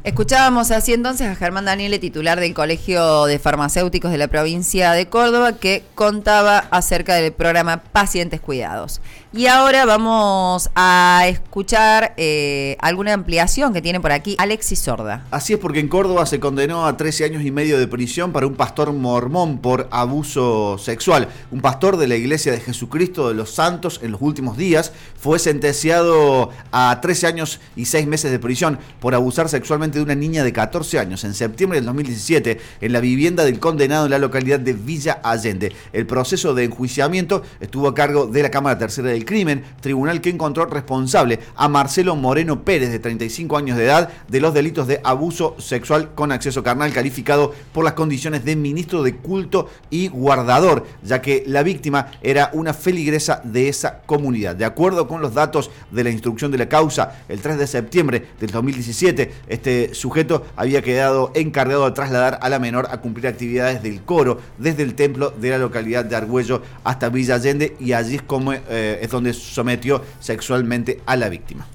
[0.04, 5.08] Escuchábamos así entonces a Germán Daniele, titular del Colegio de Farmacéuticos de la provincia de
[5.08, 9.02] Córdoba, que contaba acerca del programa Pacientes Cuidados.
[9.34, 15.26] Y ahora vamos a escuchar eh, alguna ampliación que tiene por aquí Alexis Sorda.
[15.32, 18.48] Así es porque en Córdoba se condenó a 13 años y medio de prisión para
[18.48, 21.28] un pastor mormón por abuso sexual.
[21.52, 25.40] Un pastor de la Iglesia de Jesucristo de los Santos en los últimos días fue
[25.40, 30.46] sentenciado a 13 años y 6 meses de prisión por abusar sexualmente de una niña
[30.46, 34.62] de 14 años en septiembre del 2017 en la vivienda del condenado en la localidad
[34.62, 35.76] de Villa Allende.
[35.92, 40.30] El proceso de enjuiciamiento estuvo a cargo de la Cámara Tercera del Crimen, tribunal que
[40.30, 45.02] encontró responsable a Marcelo Moreno Pérez, de 35 años de edad, de los delitos de
[45.04, 50.86] abuso sexual con acceso carnal, calificado por las condiciones de ministro de culto y guardador,
[51.04, 54.56] ya que la víctima era una feligresa de esa comunidad.
[54.56, 58.28] De acuerdo con los datos de la instrucción de la causa, el 3 de septiembre
[58.40, 63.82] del 2017, este sujeto había quedado encargado de trasladar a la menor a cumplir actividades
[63.82, 68.16] del coro desde el templo de la localidad de Argüello hasta Villa Allende y allí
[68.16, 71.66] es como eh, es donde sometió sexualmente a la víctima.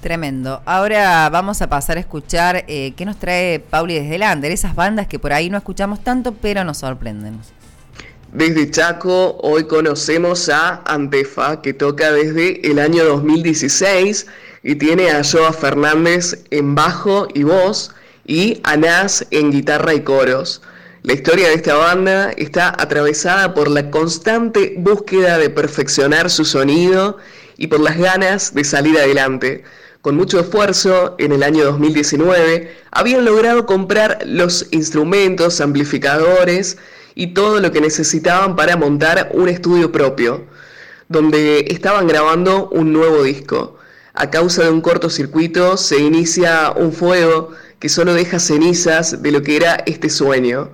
[0.00, 0.62] Tremendo.
[0.64, 5.06] Ahora vamos a pasar a escuchar eh, qué nos trae Pauli desde Lander, esas bandas
[5.06, 7.38] que por ahí no escuchamos tanto, pero nos sorprenden.
[8.32, 14.26] Desde Chaco, hoy conocemos a Antefa, que toca desde el año 2016
[14.64, 17.94] y tiene a Joa Fernández en bajo y voz
[18.26, 20.62] y a Nas en guitarra y coros.
[21.04, 27.16] La historia de esta banda está atravesada por la constante búsqueda de perfeccionar su sonido
[27.56, 29.64] y por las ganas de salir adelante.
[30.00, 36.78] Con mucho esfuerzo, en el año 2019, habían logrado comprar los instrumentos, amplificadores
[37.16, 40.46] y todo lo que necesitaban para montar un estudio propio,
[41.08, 43.76] donde estaban grabando un nuevo disco.
[44.14, 47.50] A causa de un cortocircuito se inicia un fuego
[47.82, 50.70] que solo deja cenizas de lo que era este sueño.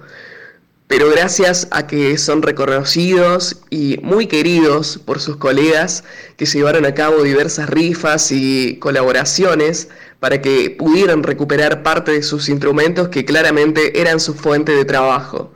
[0.88, 6.04] Pero gracias a que son reconocidos y muy queridos por sus colegas
[6.36, 9.88] que llevaron a cabo diversas rifas y colaboraciones
[10.20, 15.50] para que pudieran recuperar parte de sus instrumentos que claramente eran su fuente de trabajo.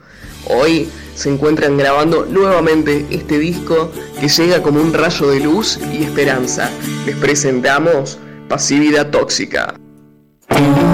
[0.45, 6.03] Hoy se encuentran grabando nuevamente este disco que llega como un rayo de luz y
[6.03, 6.71] esperanza.
[7.05, 8.17] Les presentamos
[8.49, 9.75] Pasividad Tóxica.
[10.53, 10.93] Fin.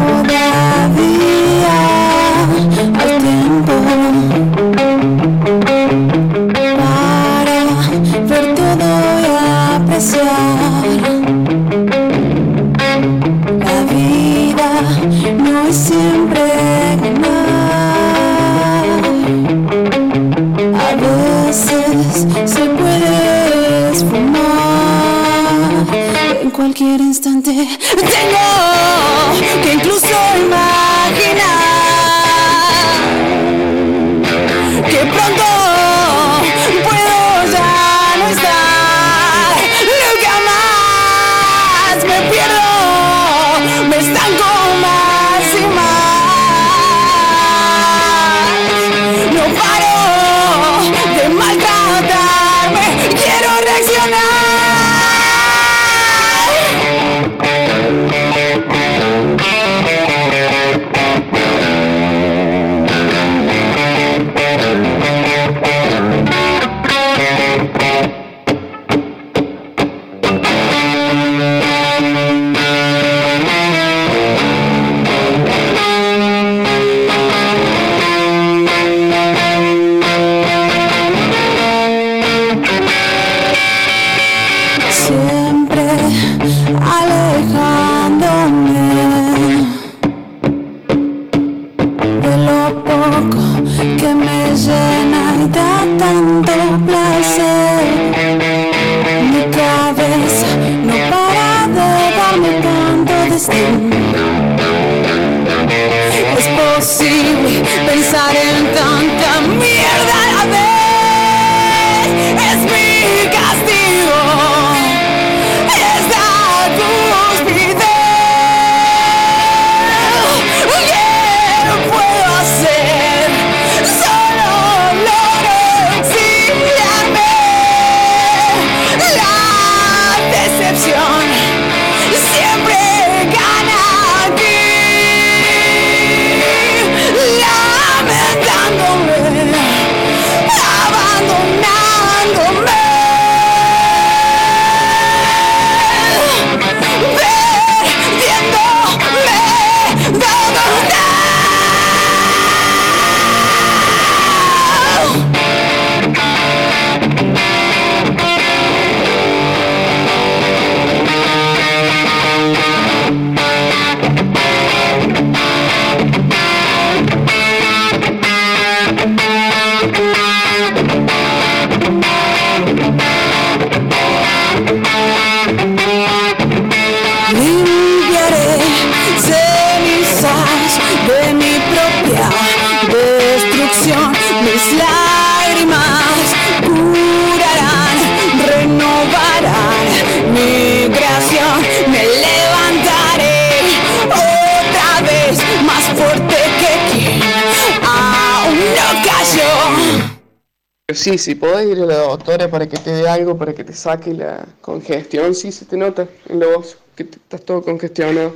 [200.99, 203.71] Sí, sí, podés ir a la doctora para que te dé algo, para que te
[203.71, 205.33] saque la congestión.
[205.33, 208.35] Sí, se te nota en la voz que estás todo congestionado.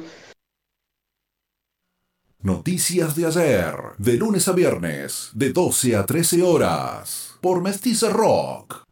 [2.41, 8.83] Noticias de ayer, de lunes a viernes, de 12 a 13 horas, por Mestiza Rock.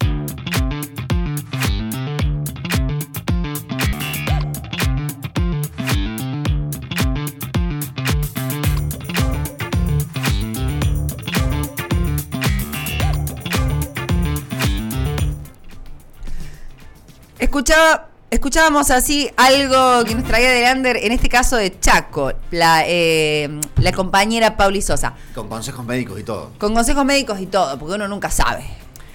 [17.42, 22.84] Escuchaba, escuchábamos así algo que nos traía de Lander, en este caso de Chaco, la,
[22.86, 25.16] eh, la compañera Pauli Sosa.
[25.34, 26.52] Con consejos médicos y todo.
[26.60, 28.64] Con consejos médicos y todo, porque uno nunca sabe.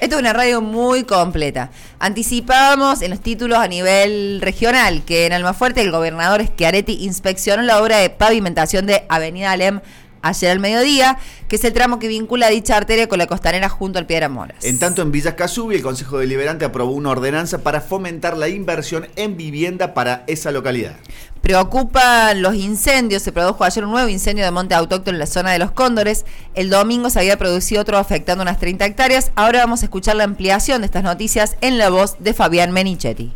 [0.01, 1.70] Esto es una radio muy completa.
[2.01, 7.81] Anticipábamos en los títulos a nivel regional que en Almafuerte el gobernador Schiaretti inspeccionó la
[7.81, 9.81] obra de pavimentación de Avenida Alem
[10.29, 11.18] ayer al mediodía,
[11.49, 14.64] que es el tramo que vincula dicha arteria con la costanera junto al Piedra Moras.
[14.64, 19.09] En tanto, en Villa Casubi, el Consejo Deliberante aprobó una ordenanza para fomentar la inversión
[19.16, 20.97] en vivienda para esa localidad.
[21.43, 23.22] Preocupan los incendios.
[23.22, 26.24] Se produjo ayer un nuevo incendio de monte autóctono en la zona de los Cóndores.
[26.55, 29.31] El domingo se había producido otro afectando unas 30 hectáreas.
[29.37, 33.33] Ahora vamos a escuchar la ampliación de estas noticias en la voz de Fabián Menichetti.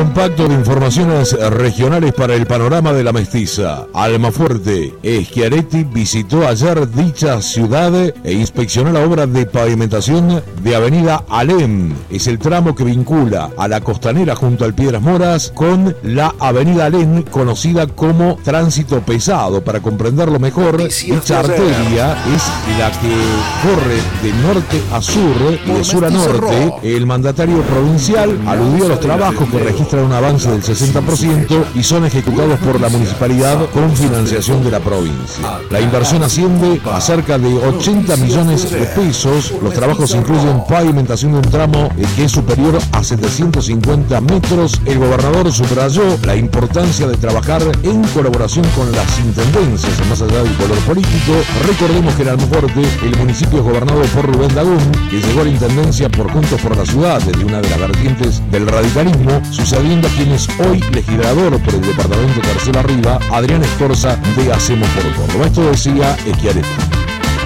[0.00, 3.86] Compacto de informaciones regionales para el panorama de la mestiza.
[3.92, 4.94] Almafuerte.
[5.02, 7.92] Schiaretti visitó ayer dicha ciudad
[8.24, 11.92] e inspeccionó la obra de pavimentación de Avenida Alem.
[12.08, 16.86] Es el tramo que vincula a la costanera junto al Piedras Moras con la Avenida
[16.86, 19.62] Alem, conocida como tránsito pesado.
[19.62, 21.36] Para comprenderlo mejor, ayer.
[21.36, 23.14] arteria es la que
[23.62, 26.72] corre de norte a sur y de sur a norte.
[26.82, 29.58] El mandatario provincial aludió a los trabajos que
[29.98, 35.58] un avance del 60% y son ejecutados por la municipalidad con financiación de la provincia.
[35.68, 39.52] La inversión asciende a cerca de 80 millones de pesos.
[39.60, 44.80] Los trabajos incluyen pavimentación de un tramo eh, que es superior a 750 metros.
[44.84, 50.54] El gobernador subrayó la importancia de trabajar en colaboración con las intendencias, más allá del
[50.54, 51.32] color político.
[51.66, 55.50] Recordemos que en Almaforte el municipio es gobernado por Rubén Dagún, que llegó a la
[55.50, 60.08] intendencia por Juntos por la Ciudad, desde una de las vertientes del radicalismo, sucediendo a
[60.14, 65.46] quien es hoy legislador por el departamento Tercero Arriba, Adrián Escorza de Hacemos por Córdoba.
[65.46, 66.68] Esto decía Schiaretti.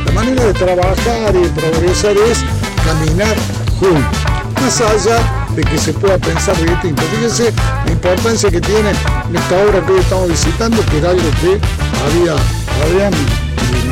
[0.05, 2.45] La manera de trabajar y de progresar es
[2.85, 3.37] caminar
[3.79, 4.19] juntos,
[4.61, 7.03] más allá de que se pueda pensar distinto.
[7.15, 7.53] Fíjense
[7.87, 11.61] la importancia que tiene esta obra que hoy estamos visitando, que era algo que
[12.05, 12.35] había,
[12.83, 13.13] habían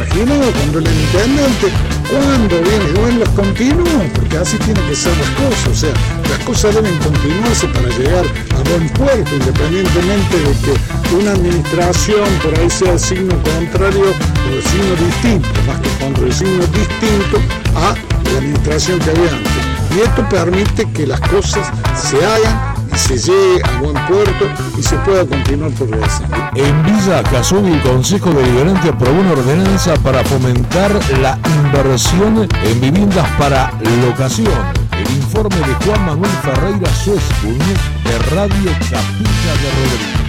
[0.02, 1.68] imaginado cuando el intendente,
[2.10, 5.92] cuando viene, bueno, los continúan, porque así tienen que ser las cosas, o sea,
[6.28, 12.58] las cosas deben continuarse para llegar a buen puerto, independientemente de que una administración por
[12.58, 17.38] ahí sea signo contrario o de signo distinto, más que contra el signo distinto
[17.76, 17.94] a
[18.32, 19.52] la administración que había antes.
[19.96, 24.46] Y esto permite que las cosas se hagan se llegue a buen puerto
[24.78, 26.36] y se pueda continuar progresando.
[26.54, 30.90] En Villa Casubi, el Consejo Deliberante aprobó una ordenanza para fomentar
[31.20, 33.72] la inversión en viviendas para
[34.06, 34.52] locación.
[34.92, 40.22] El Informe de Juan Manuel Ferreira Suespun de Radio Capilla de Rodríguez.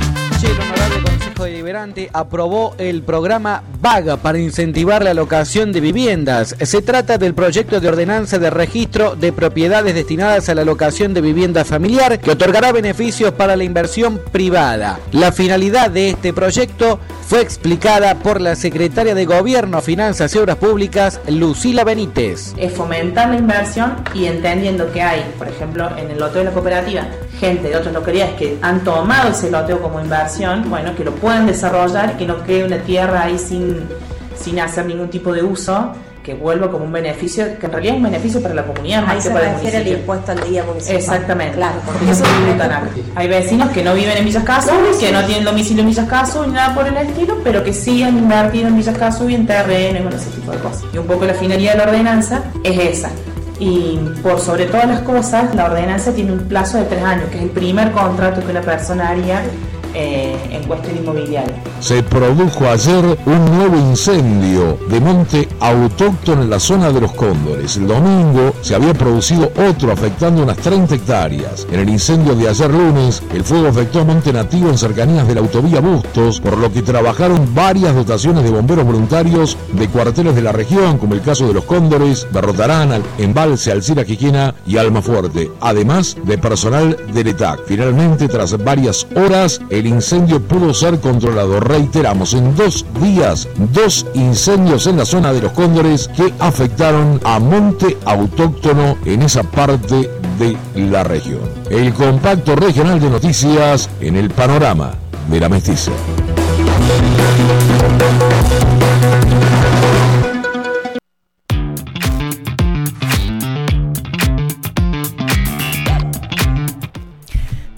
[1.44, 6.56] Deliberante aprobó el programa Vaga para incentivar la locación de viviendas.
[6.62, 11.22] Se trata del proyecto de ordenanza de registro de propiedades destinadas a la locación de
[11.22, 15.00] vivienda familiar que otorgará beneficios para la inversión privada.
[15.12, 20.58] La finalidad de este proyecto fue explicada por la secretaria de Gobierno, Finanzas y Obras
[20.58, 22.54] Públicas, Lucila Benítez.
[22.58, 26.52] es fomentar la inversión y entendiendo que hay, por ejemplo, en el loteo de la
[26.52, 27.08] cooperativa,
[27.44, 31.46] gente de otras localidades que han tomado ese loteo como inversión, bueno, que lo puedan
[31.46, 33.82] desarrollar, que no quede una tierra ahí sin,
[34.40, 35.92] sin hacer ningún tipo de uso,
[36.24, 39.22] que vuelva como un beneficio, que en realidad es un beneficio para la comunidad, más
[39.22, 40.00] que para el refiere el municipio.
[40.00, 40.96] impuesto al día municipal.
[40.96, 42.84] Exactamente, Claro, porque eso acá.
[43.16, 46.48] Hay vecinos que no viven en Villas Casas, que no tienen domicilio en Villas Casas
[46.48, 49.46] ni nada por el estilo, pero que sí han invertido en Villas Casas y en
[49.46, 50.86] terrenos, bueno, ese tipo de cosas.
[50.94, 53.10] Y un poco la finalidad de la ordenanza es esa.
[53.60, 57.38] Y por sobre todas las cosas, la ordenanza tiene un plazo de tres años, que
[57.38, 59.44] es el primer contrato que una persona haría
[59.94, 61.56] eh, en cuestión inmobiliaria.
[61.80, 67.78] Se produjo ayer un nuevo incendio de monte autóctono en la zona de los Cóndores.
[67.78, 71.68] El domingo se había producido otro afectando unas 30 hectáreas.
[71.72, 75.36] En el incendio de ayer lunes, el fuego afectó a monte nativo en cercanías de
[75.36, 80.42] la autovía Bustos, por lo que trabajaron varias dotaciones de bomberos voluntarios de cuarteles de
[80.42, 85.52] la región, como el caso de los Cóndores, Berrotarán, Al- Embalse, Alcira Quiquena y Almafuerte,
[85.62, 87.62] además de personal del ETAC.
[87.68, 91.60] Finalmente, tras varias horas, el incendio pudo ser controlado.
[91.60, 97.40] Reiteramos, en dos días, dos incendios en la zona de los Cóndores que afectaron a
[97.40, 100.10] monte autóctono en esa parte
[100.40, 101.42] de la región.
[101.70, 104.94] El compacto regional de noticias en el panorama
[105.30, 105.92] de la mestiza.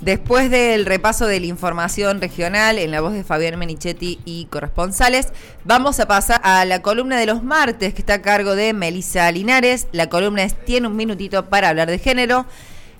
[0.05, 5.29] Después del repaso de la información regional en la voz de Fabián Menichetti y corresponsales,
[5.63, 9.31] vamos a pasar a la columna de los martes que está a cargo de Melisa
[9.31, 9.87] Linares.
[9.93, 12.45] La columna es Tiene un minutito para hablar de género.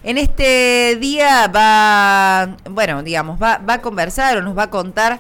[0.02, 5.20] En este día va, bueno, digamos, va, va a conversar o nos va a contar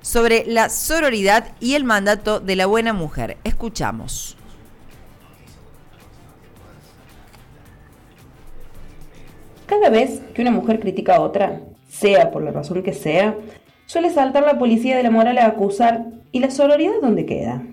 [0.00, 3.36] sobre la sororidad y el mandato de la buena mujer.
[3.44, 4.38] Escuchamos.
[9.66, 13.36] Cada vez que una mujer critica a otra, sea por la razón que sea,
[13.86, 17.64] suele saltar la policía de la moral a acusar y la sororidad dónde queda.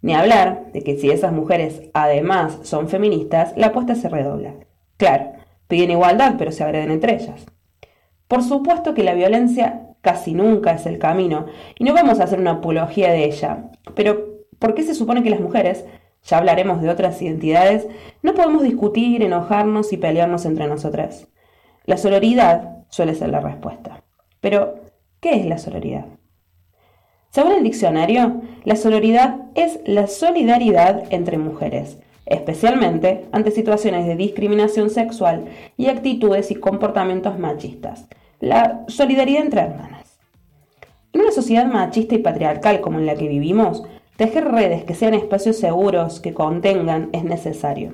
[0.00, 4.54] Ni hablar de que si esas mujeres además son feministas, la apuesta se redobla.
[4.96, 5.32] Claro,
[5.66, 7.44] piden igualdad, pero se agreden entre ellas.
[8.26, 11.46] Por supuesto que la violencia casi nunca es el camino,
[11.78, 15.30] y no vamos a hacer una apología de ella, pero ¿por qué se supone que
[15.30, 15.84] las mujeres,
[16.24, 17.86] ya hablaremos de otras identidades,
[18.22, 21.28] no podemos discutir, enojarnos y pelearnos entre nosotras?
[21.84, 24.02] La sororidad suele ser la respuesta.
[24.40, 24.80] Pero,
[25.20, 26.06] ¿qué es la sororidad?
[27.30, 34.90] Según el diccionario, la sororidad es la solidaridad entre mujeres, especialmente ante situaciones de discriminación
[34.90, 35.46] sexual
[35.76, 38.06] y actitudes y comportamientos machistas.
[38.40, 40.18] La solidaridad entre hermanas.
[41.12, 43.82] En una sociedad machista y patriarcal como en la que vivimos,
[44.18, 47.92] tejer redes que sean espacios seguros, que contengan, es necesario.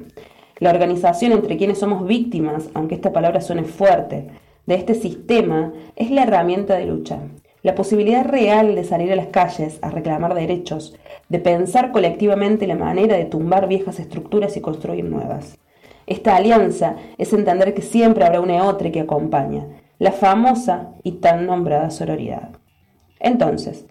[0.59, 4.29] La organización entre quienes somos víctimas, aunque esta palabra suene fuerte,
[4.65, 7.19] de este sistema es la herramienta de lucha.
[7.63, 10.97] La posibilidad real de salir a las calles a reclamar derechos,
[11.29, 15.59] de pensar colectivamente la manera de tumbar viejas estructuras y construir nuevas.
[16.07, 19.67] Esta alianza es entender que siempre habrá una otra que acompaña,
[19.99, 22.49] la famosa y tan nombrada sororidad.
[23.21, 23.85] Entonces,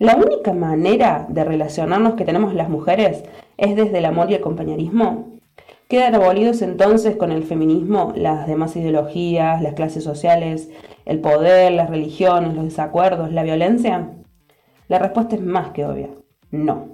[0.00, 3.22] la única manera de relacionarnos que tenemos las mujeres
[3.58, 5.28] es desde el amor y el compañerismo.
[5.88, 10.70] ¿Quedan abolidos entonces con el feminismo las demás ideologías, las clases sociales,
[11.04, 14.12] el poder, las religiones, los desacuerdos, la violencia?
[14.88, 16.08] La respuesta es más que obvia,
[16.50, 16.88] no.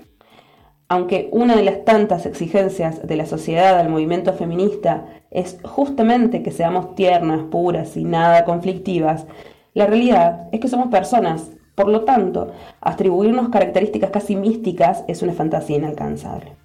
[0.89, 6.51] Aunque una de las tantas exigencias de la sociedad al movimiento feminista es justamente que
[6.51, 9.29] seamos tiernas, puras y nada conflictivas,
[9.75, 15.35] la realidad es que somos personas, por lo tanto, atribuirnos características casi místicas es una
[15.35, 16.57] fantasía inalcanzable.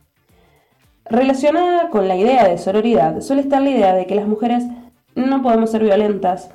[1.05, 4.63] Relacionada con la idea de sororidad suele estar la idea de que las mujeres
[5.13, 6.49] no podemos ser violentas,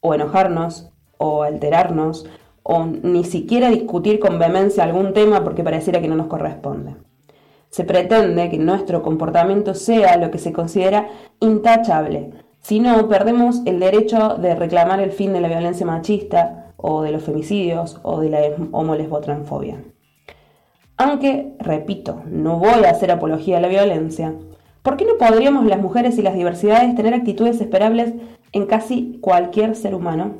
[0.00, 2.26] o enojarnos, o alterarnos,
[2.62, 6.96] o ni siquiera discutir con vehemencia algún tema porque pareciera que no nos corresponde.
[7.70, 11.08] Se pretende que nuestro comportamiento sea lo que se considera
[11.40, 12.32] intachable,
[12.66, 17.12] si no perdemos el derecho de reclamar el fin de la violencia machista, o de
[17.12, 18.40] los femicidios, o de la
[18.72, 19.82] homolesbotransfobia.
[20.96, 24.34] Aunque, repito, no voy a hacer apología a la violencia,
[24.86, 28.14] ¿Por qué no podríamos las mujeres y las diversidades tener actitudes esperables
[28.52, 30.34] en casi cualquier ser humano?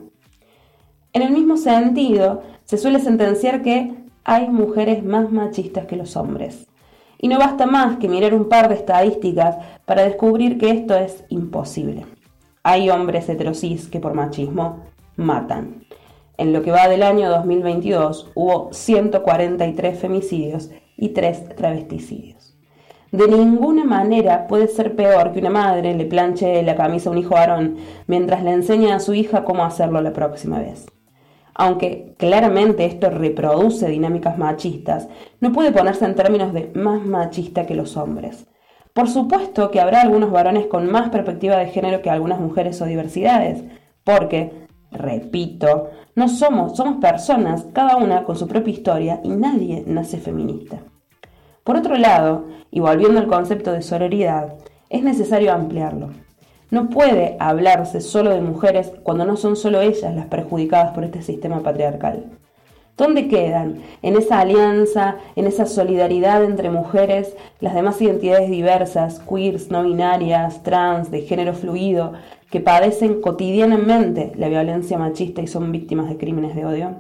[1.13, 6.69] En el mismo sentido, se suele sentenciar que hay mujeres más machistas que los hombres.
[7.19, 11.25] Y no basta más que mirar un par de estadísticas para descubrir que esto es
[11.29, 12.07] imposible.
[12.63, 14.85] Hay hombres heterosis que por machismo
[15.17, 15.87] matan.
[16.39, 22.57] En lo que va del año 2022 hubo 143 femicidios y 3 travesticidios.
[23.11, 27.19] De ninguna manera puede ser peor que una madre le planche la camisa a un
[27.19, 27.77] hijo varón
[28.07, 30.87] mientras le enseña a su hija cómo hacerlo la próxima vez.
[31.55, 35.09] Aunque claramente esto reproduce dinámicas machistas,
[35.41, 38.47] no puede ponerse en términos de más machista que los hombres.
[38.93, 42.85] Por supuesto que habrá algunos varones con más perspectiva de género que algunas mujeres o
[42.85, 43.65] diversidades,
[44.05, 50.17] porque, repito, no somos, somos personas, cada una con su propia historia y nadie nace
[50.17, 50.79] feminista.
[51.63, 54.55] Por otro lado, y volviendo al concepto de sororidad,
[54.89, 56.09] es necesario ampliarlo.
[56.71, 61.21] No puede hablarse solo de mujeres cuando no son solo ellas las perjudicadas por este
[61.21, 62.25] sistema patriarcal.
[62.97, 69.71] ¿Dónde quedan en esa alianza, en esa solidaridad entre mujeres, las demás identidades diversas, queers,
[69.71, 72.15] no binarias, trans, de género fluido,
[72.57, 76.95] que padecen cotidianamente la violencia machista y son víctimas de crímenes de odio?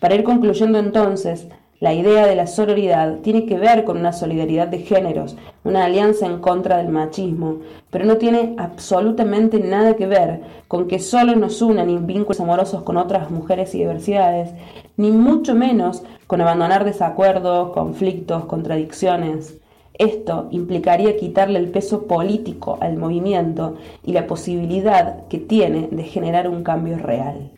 [0.00, 1.46] Para ir concluyendo entonces,
[1.78, 6.24] la idea de la sororidad tiene que ver con una solidaridad de géneros, una alianza
[6.24, 7.58] en contra del machismo,
[7.90, 12.96] pero no tiene absolutamente nada que ver con que solo nos unan vínculos amorosos con
[12.96, 14.52] otras mujeres y diversidades,
[14.96, 19.58] ni mucho menos con abandonar desacuerdos, conflictos, contradicciones.
[19.98, 26.48] Esto implicaría quitarle el peso político al movimiento y la posibilidad que tiene de generar
[26.48, 27.52] un cambio real.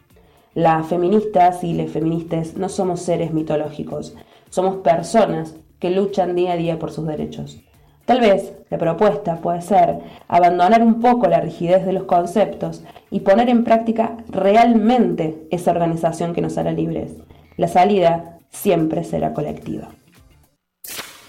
[0.55, 4.15] Las feministas y las feministas no somos seres mitológicos,
[4.51, 7.59] somos personas que luchan día a día por sus derechos.
[8.05, 13.21] Tal vez la propuesta puede ser abandonar un poco la rigidez de los conceptos y
[13.21, 17.17] poner en práctica realmente esa organización que nos hará libres.
[17.57, 19.91] La salida siempre será colectiva.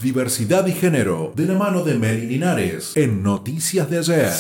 [0.02, 4.32] Diversidad y género, de la mano de Mary Linares, en Noticias de ayer.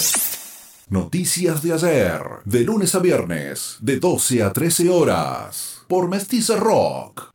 [0.89, 7.33] Noticias de ayer, de lunes a viernes, de 12 a 13 horas, por Mestiza Rock.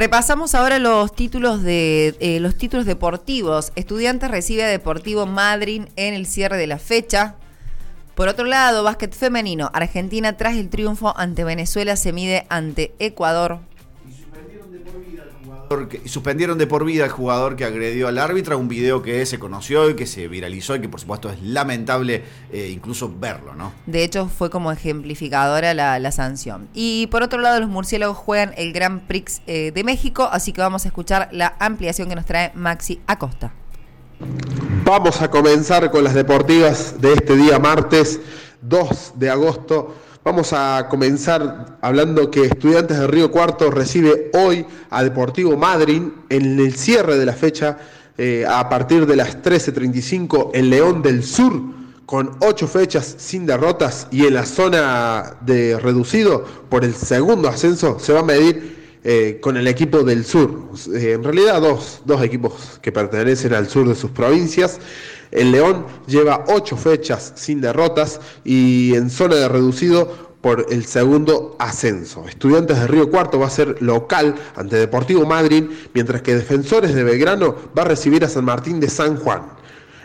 [0.00, 3.70] Repasamos ahora los títulos de eh, los títulos deportivos.
[3.76, 7.34] Estudiantes recibe a Deportivo Madryn en el cierre de la fecha.
[8.14, 9.70] Por otro lado, básquet femenino.
[9.74, 13.58] Argentina tras el triunfo ante Venezuela se mide ante Ecuador.
[16.04, 19.88] Suspendieron de por vida al jugador que agredió al árbitro, un video que se conoció
[19.88, 23.72] y que se viralizó y que por supuesto es lamentable eh, incluso verlo, ¿no?
[23.86, 26.68] De hecho fue como ejemplificadora la, sanción.
[26.74, 30.60] Y por otro lado los murciélagos juegan el Grand Prix eh, de México, así que
[30.60, 33.52] vamos a escuchar la ampliación que nos trae Maxi Acosta.
[34.84, 38.18] Vamos a comenzar con las deportivas de este día martes
[38.62, 39.94] 2 de agosto.
[40.22, 46.60] Vamos a comenzar hablando que Estudiantes de Río Cuarto recibe hoy a Deportivo Madrid en
[46.60, 47.78] el cierre de la fecha
[48.18, 51.54] eh, a partir de las 13.35 en León del Sur
[52.04, 57.98] con ocho fechas sin derrotas y en la zona de reducido por el segundo ascenso
[57.98, 60.72] se va a medir eh, con el equipo del sur.
[60.94, 64.78] Eh, en realidad dos, dos, equipos que pertenecen al sur de sus provincias.
[65.32, 71.56] El León lleva ocho fechas sin derrotas y en zona de reducido por el segundo
[71.58, 72.26] ascenso.
[72.26, 75.64] Estudiantes de Río Cuarto va a ser local ante Deportivo Madrid,
[75.94, 79.42] mientras que Defensores de Belgrano va a recibir a San Martín de San Juan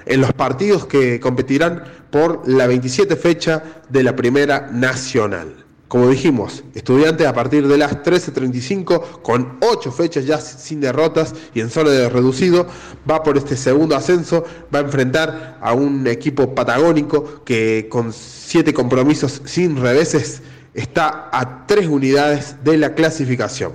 [0.05, 5.64] en los partidos que competirán por la 27 fecha de la Primera Nacional.
[5.87, 11.59] Como dijimos, estudiante a partir de las 13.35 con 8 fechas ya sin derrotas y
[11.59, 12.65] en zona de reducido,
[13.09, 18.73] va por este segundo ascenso, va a enfrentar a un equipo patagónico que con 7
[18.73, 20.41] compromisos sin reveses
[20.73, 23.73] está a 3 unidades de la clasificación.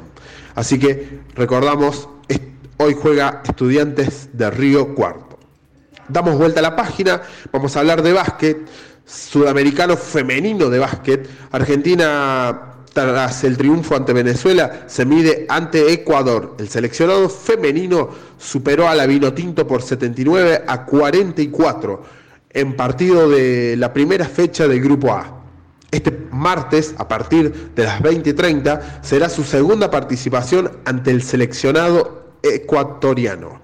[0.56, 2.08] Así que recordamos,
[2.78, 5.38] hoy juega Estudiantes de Río Cuarto.
[6.08, 8.66] Damos vuelta a la página, vamos a hablar de básquet
[9.10, 16.56] sudamericano femenino de básquet, Argentina tras el triunfo ante Venezuela se mide ante Ecuador.
[16.58, 22.02] El seleccionado femenino superó a la Vinotinto por 79 a 44
[22.50, 25.36] en partido de la primera fecha del Grupo A.
[25.92, 33.60] Este martes, a partir de las 20:30, será su segunda participación ante el seleccionado ecuatoriano.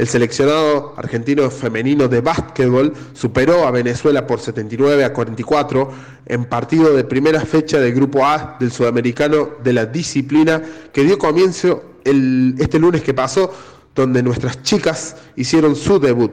[0.00, 5.92] El seleccionado argentino femenino de básquetbol superó a Venezuela por 79 a 44
[6.24, 11.18] en partido de primera fecha del Grupo A del Sudamericano de la disciplina que dio
[11.18, 13.52] comienzo este lunes que pasó,
[13.94, 16.32] donde nuestras chicas hicieron su debut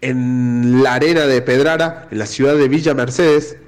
[0.00, 3.58] en la arena de Pedrara, en la ciudad de Villa Mercedes,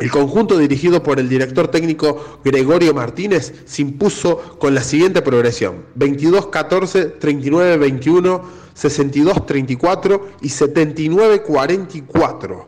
[0.00, 5.84] el conjunto dirigido por el director técnico Gregorio Martínez se impuso con la siguiente progresión:
[5.98, 8.40] 22-14, 39-21,
[8.74, 12.64] 62-34 y 79-44.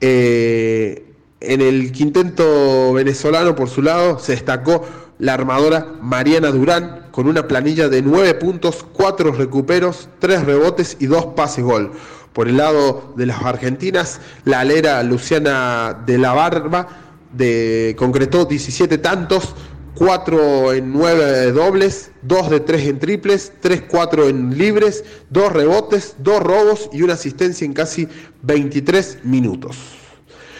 [0.00, 1.06] Eh,
[1.40, 4.84] en el quinteto venezolano, por su lado, se destacó
[5.18, 11.06] la armadora Mariana Durán con una planilla de 9 puntos, 4 recuperos, 3 rebotes y
[11.06, 11.92] 2 pases gol.
[12.36, 16.86] Por el lado de las argentinas, la alera Luciana de la Barba
[17.96, 19.54] concretó 17 tantos,
[19.94, 26.42] 4 en 9 dobles, 2 de 3 en triples, 3-4 en libres, 2 rebotes, 2
[26.42, 28.06] robos y una asistencia en casi
[28.42, 29.78] 23 minutos.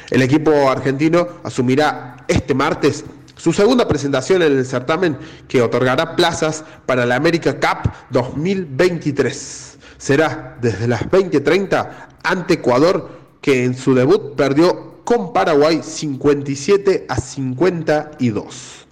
[0.08, 3.04] El equipo argentino asumirá este martes
[3.36, 10.56] su segunda presentación en el certamen que otorgará plazas para la América Cup 2023 será
[10.60, 13.08] desde las 20:30 ante Ecuador,
[13.40, 18.86] que en su debut perdió con Paraguay 57 a 52.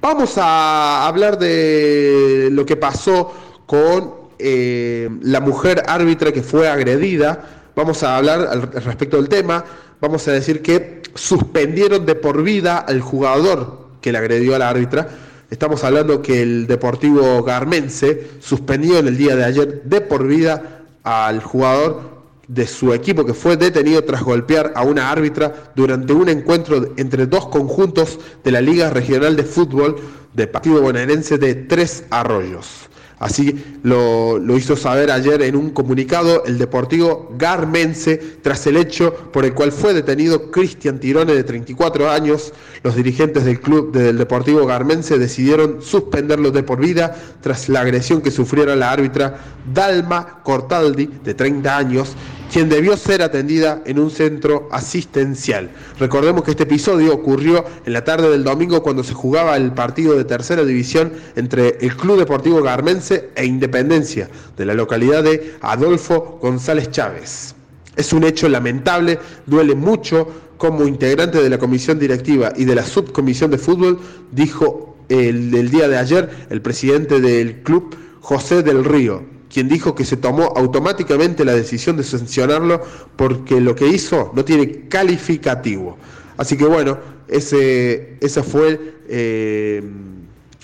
[0.00, 3.32] Vamos a hablar de lo que pasó
[3.66, 7.70] con eh, la mujer árbitra que fue agredida.
[7.74, 9.64] Vamos a hablar al respecto del tema.
[10.00, 14.68] Vamos a decir que suspendieron de por vida al jugador que le agredió a la
[14.68, 15.08] árbitra
[15.48, 20.82] Estamos hablando que el Deportivo Garmense suspendió en el día de ayer de por vida
[21.04, 22.16] al jugador
[22.48, 27.26] de su equipo que fue detenido tras golpear a una árbitra durante un encuentro entre
[27.26, 29.96] dos conjuntos de la Liga Regional de Fútbol
[30.34, 32.88] de Partido Bonaerense de Tres Arroyos.
[33.18, 39.46] Así lo, hizo saber ayer en un comunicado el Deportivo Garmense tras el hecho por
[39.46, 42.52] el cual fue detenido Cristian Tirone de 34 años.
[42.82, 48.20] Los dirigentes del club del Deportivo Garmense decidieron suspenderlo de por vida tras la agresión
[48.20, 49.38] que sufriera la árbitra
[49.72, 52.14] Dalma Cortaldi de 30 años
[52.52, 55.70] quien debió ser atendida en un centro asistencial.
[55.98, 60.16] Recordemos que este episodio ocurrió en la tarde del domingo cuando se jugaba el partido
[60.16, 66.38] de tercera división entre el Club Deportivo Garmense e Independencia de la localidad de Adolfo
[66.40, 67.54] González Chávez.
[67.96, 70.42] Es un hecho lamentable, duele mucho.
[70.56, 74.00] Como integrante de la comisión directiva y de la subcomisión de fútbol,
[74.32, 79.22] dijo el, el día de ayer el presidente del club, José del Río,
[79.52, 82.82] quien dijo que se tomó automáticamente la decisión de sancionarlo
[83.16, 85.96] porque lo que hizo no tiene calificativo.
[86.36, 89.82] Así que bueno, ese, esa fue, eh,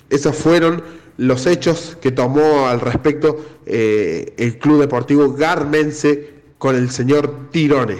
[0.09, 0.83] esos fueron
[1.17, 7.97] los hechos que tomó al respecto eh, el Club Deportivo Garmense con el señor Tirone.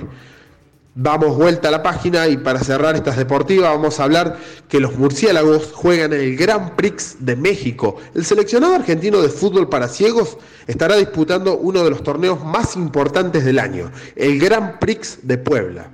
[0.95, 4.37] Damos vuelta a la página y para cerrar estas deportivas vamos a hablar
[4.69, 7.95] que los murciélagos juegan en el Grand Prix de México.
[8.13, 10.37] El seleccionado argentino de fútbol para ciegos
[10.67, 15.89] estará disputando uno de los torneos más importantes del año, el Grand Prix de Puebla.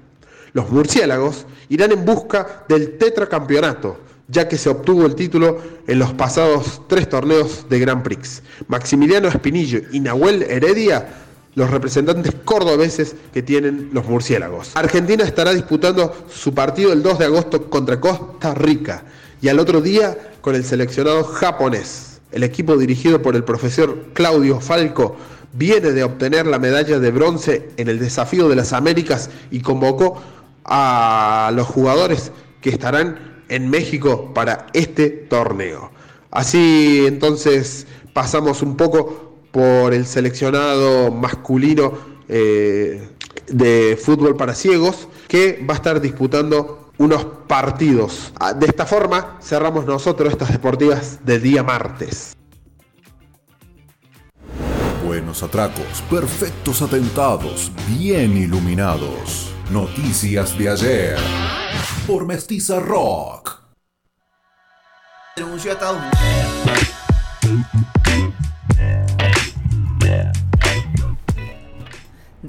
[0.51, 6.11] Los murciélagos irán en busca del tetracampeonato, ya que se obtuvo el título en los
[6.11, 8.43] pasados tres torneos de Grand Prix.
[8.67, 11.07] Maximiliano Espinillo y Nahuel Heredia
[11.55, 14.71] los representantes cordobeses que tienen los murciélagos.
[14.75, 19.03] Argentina estará disputando su partido el 2 de agosto contra Costa Rica
[19.41, 22.21] y al otro día con el seleccionado japonés.
[22.31, 25.17] El equipo dirigido por el profesor Claudio Falco
[25.53, 30.21] viene de obtener la medalla de bronce en el desafío de las Américas y convocó
[30.63, 32.31] a los jugadores
[32.61, 35.91] que estarán en México para este torneo.
[36.29, 41.93] Así entonces pasamos un poco por el seleccionado masculino
[42.27, 43.07] eh,
[43.47, 48.33] de fútbol para ciegos, que va a estar disputando unos partidos.
[48.39, 52.35] Ah, de esta forma cerramos nosotros estas deportivas del día martes.
[55.05, 59.51] Buenos atracos, perfectos atentados, bien iluminados.
[59.71, 61.17] Noticias de ayer
[62.05, 63.59] por Mestiza Rock.
[65.35, 65.79] Denunció a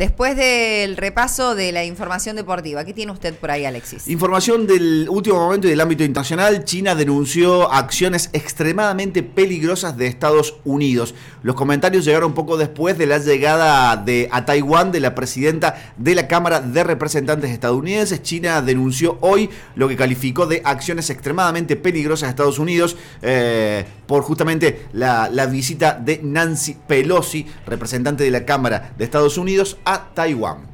[0.01, 4.09] Después del repaso de la información deportiva, ¿qué tiene usted por ahí, Alexis?
[4.09, 6.64] Información del último momento y del ámbito internacional.
[6.64, 11.14] China denunció acciones extremadamente peligrosas de Estados Unidos.
[11.42, 16.14] Los comentarios llegaron poco después de la llegada de, a Taiwán de la presidenta de
[16.14, 18.22] la Cámara de Representantes estadounidenses.
[18.22, 24.22] China denunció hoy lo que calificó de acciones extremadamente peligrosas de Estados Unidos eh, por
[24.22, 29.76] justamente la, la visita de Nancy Pelosi, representante de la Cámara de Estados Unidos,
[30.14, 30.70] Taiwán.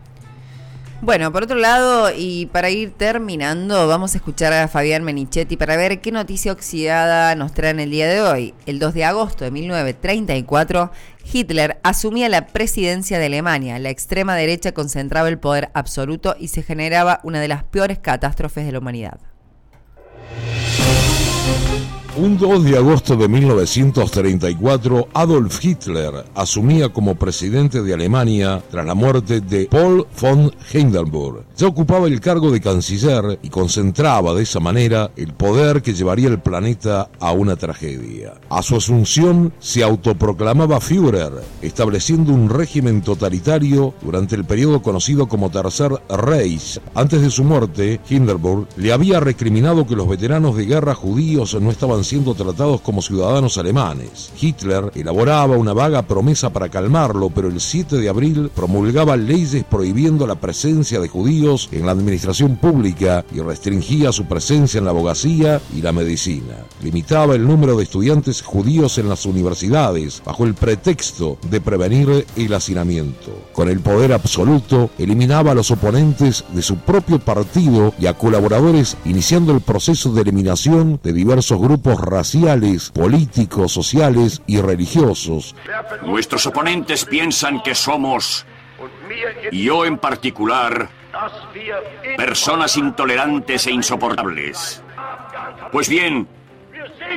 [1.02, 5.76] Bueno, por otro lado, y para ir terminando, vamos a escuchar a Fabián Menichetti para
[5.76, 8.54] ver qué noticia oxidada nos trae en el día de hoy.
[8.64, 10.90] El 2 de agosto de 1934,
[11.30, 13.78] Hitler asumía la presidencia de Alemania.
[13.78, 18.64] La extrema derecha concentraba el poder absoluto y se generaba una de las peores catástrofes
[18.64, 19.20] de la humanidad.
[22.18, 28.94] Un 2 de agosto de 1934, Adolf Hitler asumía como presidente de Alemania tras la
[28.94, 31.44] muerte de Paul von Hindenburg.
[31.58, 36.28] Ya ocupaba el cargo de canciller y concentraba de esa manera el poder que llevaría
[36.28, 38.32] el planeta a una tragedia.
[38.48, 45.50] A su asunción se autoproclamaba Führer, estableciendo un régimen totalitario durante el periodo conocido como
[45.50, 46.80] Tercer Reich.
[46.94, 51.70] Antes de su muerte, Hindenburg le había recriminado que los veteranos de guerra judíos no
[51.70, 54.32] estaban siendo tratados como ciudadanos alemanes.
[54.40, 60.26] Hitler elaboraba una vaga promesa para calmarlo, pero el 7 de abril promulgaba leyes prohibiendo
[60.26, 65.60] la presencia de judíos en la administración pública y restringía su presencia en la abogacía
[65.74, 66.64] y la medicina.
[66.82, 72.54] Limitaba el número de estudiantes judíos en las universidades bajo el pretexto de prevenir el
[72.54, 73.32] hacinamiento.
[73.52, 78.96] Con el poder absoluto, eliminaba a los oponentes de su propio partido y a colaboradores,
[79.04, 85.54] iniciando el proceso de eliminación de diversos grupos raciales, políticos, sociales y religiosos.
[86.02, 88.46] Nuestros oponentes piensan que somos,
[89.50, 90.88] y yo en particular,
[92.16, 94.82] personas intolerantes e insoportables.
[95.72, 96.28] Pues bien,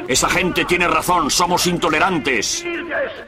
[0.08, 2.64] esa gente tiene razón, somos intolerantes.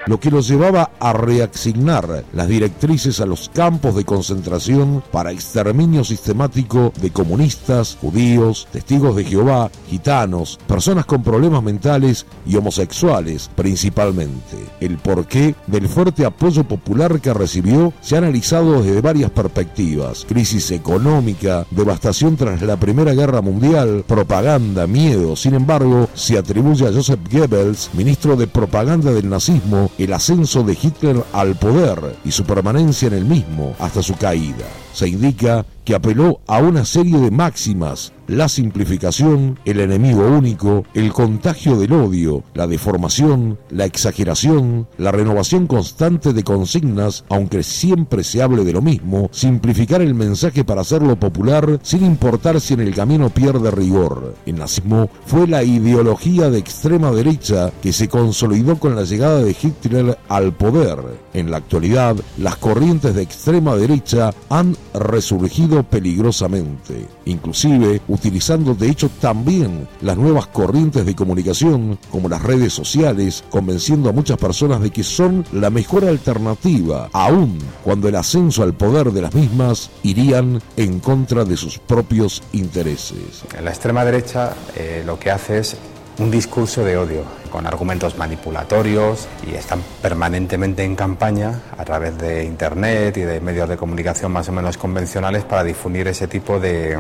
[0.08, 6.04] Lo que los llevaba a reasignar las directrices a los campos de concentración para exterminio
[6.04, 14.58] sistemático de comunistas, judíos, testigos de Jehová, gitanos, personas con problemas mentales y homosexuales principalmente.
[14.80, 20.26] El porqué del fuerte apoyo popular que recibió se ha analizado desde varias perspectivas.
[20.28, 25.36] Crisis económica, devastación tras la Primera Guerra Mundial, propaganda, miedo.
[25.36, 30.74] Sin embargo, se atribuye a Joseph Goebbels, ministro de propaganda del nazismo, el ascenso de
[30.74, 34.66] Hitler al poder y su permanencia en el mismo hasta su caída.
[34.94, 41.12] Se indica que apeló a una serie de máximas, la simplificación, el enemigo único, el
[41.12, 48.42] contagio del odio, la deformación, la exageración, la renovación constante de consignas, aunque siempre se
[48.42, 52.96] hable de lo mismo, simplificar el mensaje para hacerlo popular sin importar si en el
[52.96, 54.34] camino pierde rigor.
[54.46, 59.56] El nazismo fue la ideología de extrema derecha que se consolidó con la llegada de
[59.62, 61.00] Hitler al poder.
[61.34, 69.10] En la actualidad, las corrientes de extrema derecha han resurgido peligrosamente, inclusive utilizando de hecho
[69.20, 74.92] también las nuevas corrientes de comunicación como las redes sociales, convenciendo a muchas personas de
[74.92, 80.62] que son la mejor alternativa, aun cuando el ascenso al poder de las mismas irían
[80.78, 83.44] en contra de sus propios intereses.
[83.60, 85.76] La extrema derecha eh, lo que hace es
[86.20, 92.44] un discurso de odio, con argumentos manipulatorios y están permanentemente en campaña a través de
[92.44, 96.98] Internet y de medios de comunicación más o menos convencionales para difundir ese tipo de,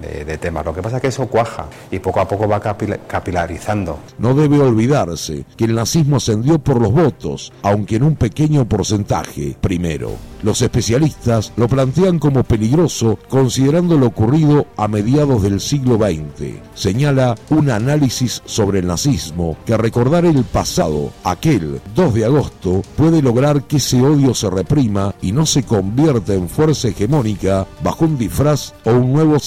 [0.00, 0.64] de- temas.
[0.64, 3.98] Lo que pasa es que eso cuaja y poco a poco va capila- capilarizando.
[4.18, 9.56] No debe olvidarse que el nazismo ascendió por los votos, aunque en un pequeño porcentaje,
[9.60, 10.12] primero.
[10.42, 16.54] Los especialistas lo plantean como peligroso considerando lo ocurrido a mediados del siglo XX.
[16.74, 23.20] Señala un análisis sobre el nazismo que recordar el pasado, aquel 2 de agosto, puede
[23.20, 28.16] lograr que ese odio se reprima y no se convierta en fuerza hegemónica bajo un
[28.16, 29.38] disfraz o un nuevo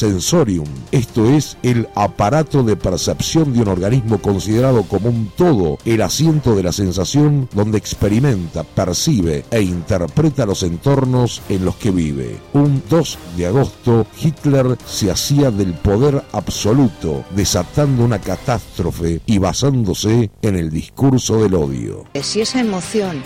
[0.92, 6.54] Esto es el aparato de percepción de un organismo considerado como un todo, el asiento
[6.54, 12.38] de la sensación donde experimenta, percibe e interpreta los entornos en los que vive.
[12.52, 20.30] Un 2 de agosto, Hitler se hacía del poder absoluto, desatando una catástrofe y basándose
[20.42, 22.04] en el discurso del odio.
[22.22, 23.24] Si esa emoción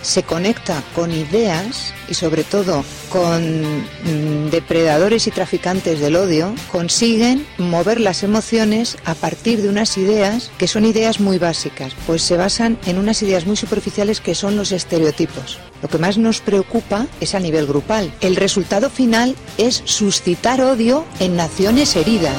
[0.00, 2.84] se conecta con ideas y sobre todo
[3.14, 9.96] con mm, depredadores y traficantes del odio, consiguen mover las emociones a partir de unas
[9.96, 14.34] ideas que son ideas muy básicas, pues se basan en unas ideas muy superficiales que
[14.34, 15.60] son los estereotipos.
[15.80, 18.12] Lo que más nos preocupa es a nivel grupal.
[18.20, 22.36] El resultado final es suscitar odio en naciones heridas.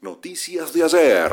[0.00, 1.32] Noticias de ayer.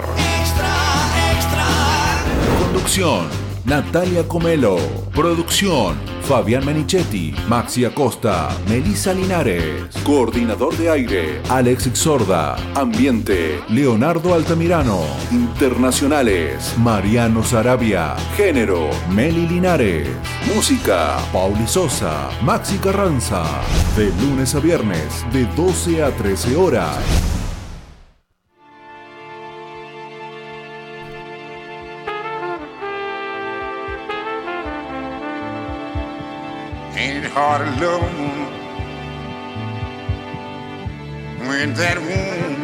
[2.83, 3.27] Conducción.
[3.63, 4.75] Natalia Comelo.
[5.15, 5.95] Producción.
[6.23, 7.33] Fabián Menichetti.
[7.47, 8.49] Maxi Acosta.
[8.67, 9.85] Melisa Linares.
[10.03, 11.41] Coordinador de aire.
[11.49, 12.57] Alex Sorda.
[12.75, 13.61] Ambiente.
[13.69, 14.99] Leonardo Altamirano.
[15.31, 16.73] Internacionales.
[16.77, 18.17] Mariano Sarabia.
[18.35, 18.89] Género.
[19.09, 20.09] Meli Linares.
[20.53, 21.15] Música.
[21.31, 22.31] Pauli Sosa.
[22.41, 23.45] Maxi Carranza.
[23.95, 25.25] De lunes a viernes.
[25.31, 26.97] De 12 a 13 horas.
[37.43, 37.73] Woman
[41.45, 42.63] when that woman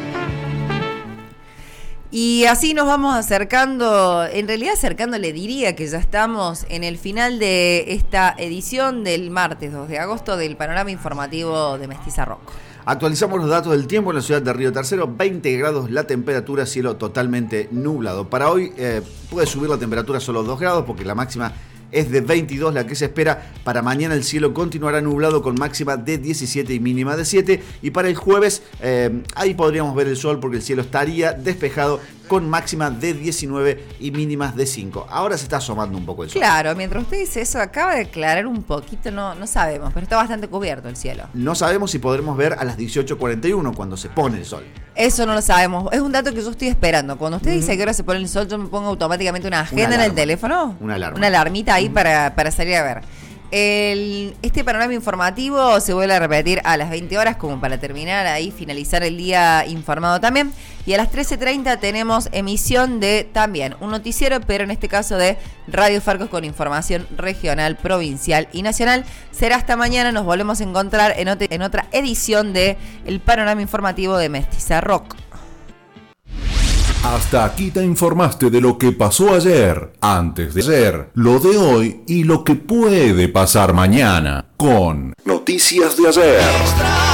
[2.11, 7.39] Y así nos vamos acercando, en realidad acercándole diría que ya estamos en el final
[7.39, 12.39] de esta edición del martes 2 de agosto del panorama informativo de Mestiza Rock.
[12.85, 16.65] Actualizamos los datos del tiempo en la ciudad de Río Tercero, 20 grados la temperatura,
[16.65, 18.29] cielo totalmente nublado.
[18.29, 21.51] Para hoy eh, puede subir la temperatura solo 2 grados porque la máxima
[21.91, 23.51] es de 22 la que se espera.
[23.63, 27.63] Para mañana el cielo continuará nublado con máxima de 17 y mínima de 7.
[27.81, 31.99] Y para el jueves eh, ahí podríamos ver el sol porque el cielo estaría despejado
[32.29, 35.07] con máxima de 19 y mínimas de 5.
[35.09, 36.39] Ahora se está asomando un poco el sol.
[36.39, 40.15] Claro, mientras usted dice eso, acaba de aclarar un poquito, no, no sabemos, pero está
[40.15, 41.25] bastante cubierto el cielo.
[41.33, 44.63] No sabemos si podremos ver a las 18.41 cuando se pone el sol.
[44.95, 45.91] Eso no lo sabemos.
[45.91, 47.17] Es un dato que yo estoy esperando.
[47.17, 49.95] Cuando usted dice que ahora se pone el sol, yo me pongo automáticamente una agenda
[49.95, 50.77] en el teléfono.
[50.79, 51.17] Una alarma.
[51.17, 53.01] Una alarmita ahí para, para salir a ver.
[53.51, 58.51] Este panorama informativo se vuelve a repetir a las 20 horas como para terminar ahí,
[58.51, 60.51] finalizar el día informado también.
[60.85, 65.37] Y a las 13.30 tenemos emisión de también un noticiero, pero en este caso de
[65.67, 69.03] Radio Farcos con información regional, provincial y nacional.
[69.31, 74.17] Será hasta mañana, nos volvemos a encontrar en, en otra edición de el panorama informativo
[74.17, 75.15] de Mestiza Rock.
[77.03, 82.01] Hasta aquí te informaste de lo que pasó ayer, antes de ayer, lo de hoy
[82.07, 87.08] y lo que puede pasar mañana con Noticias de ayer.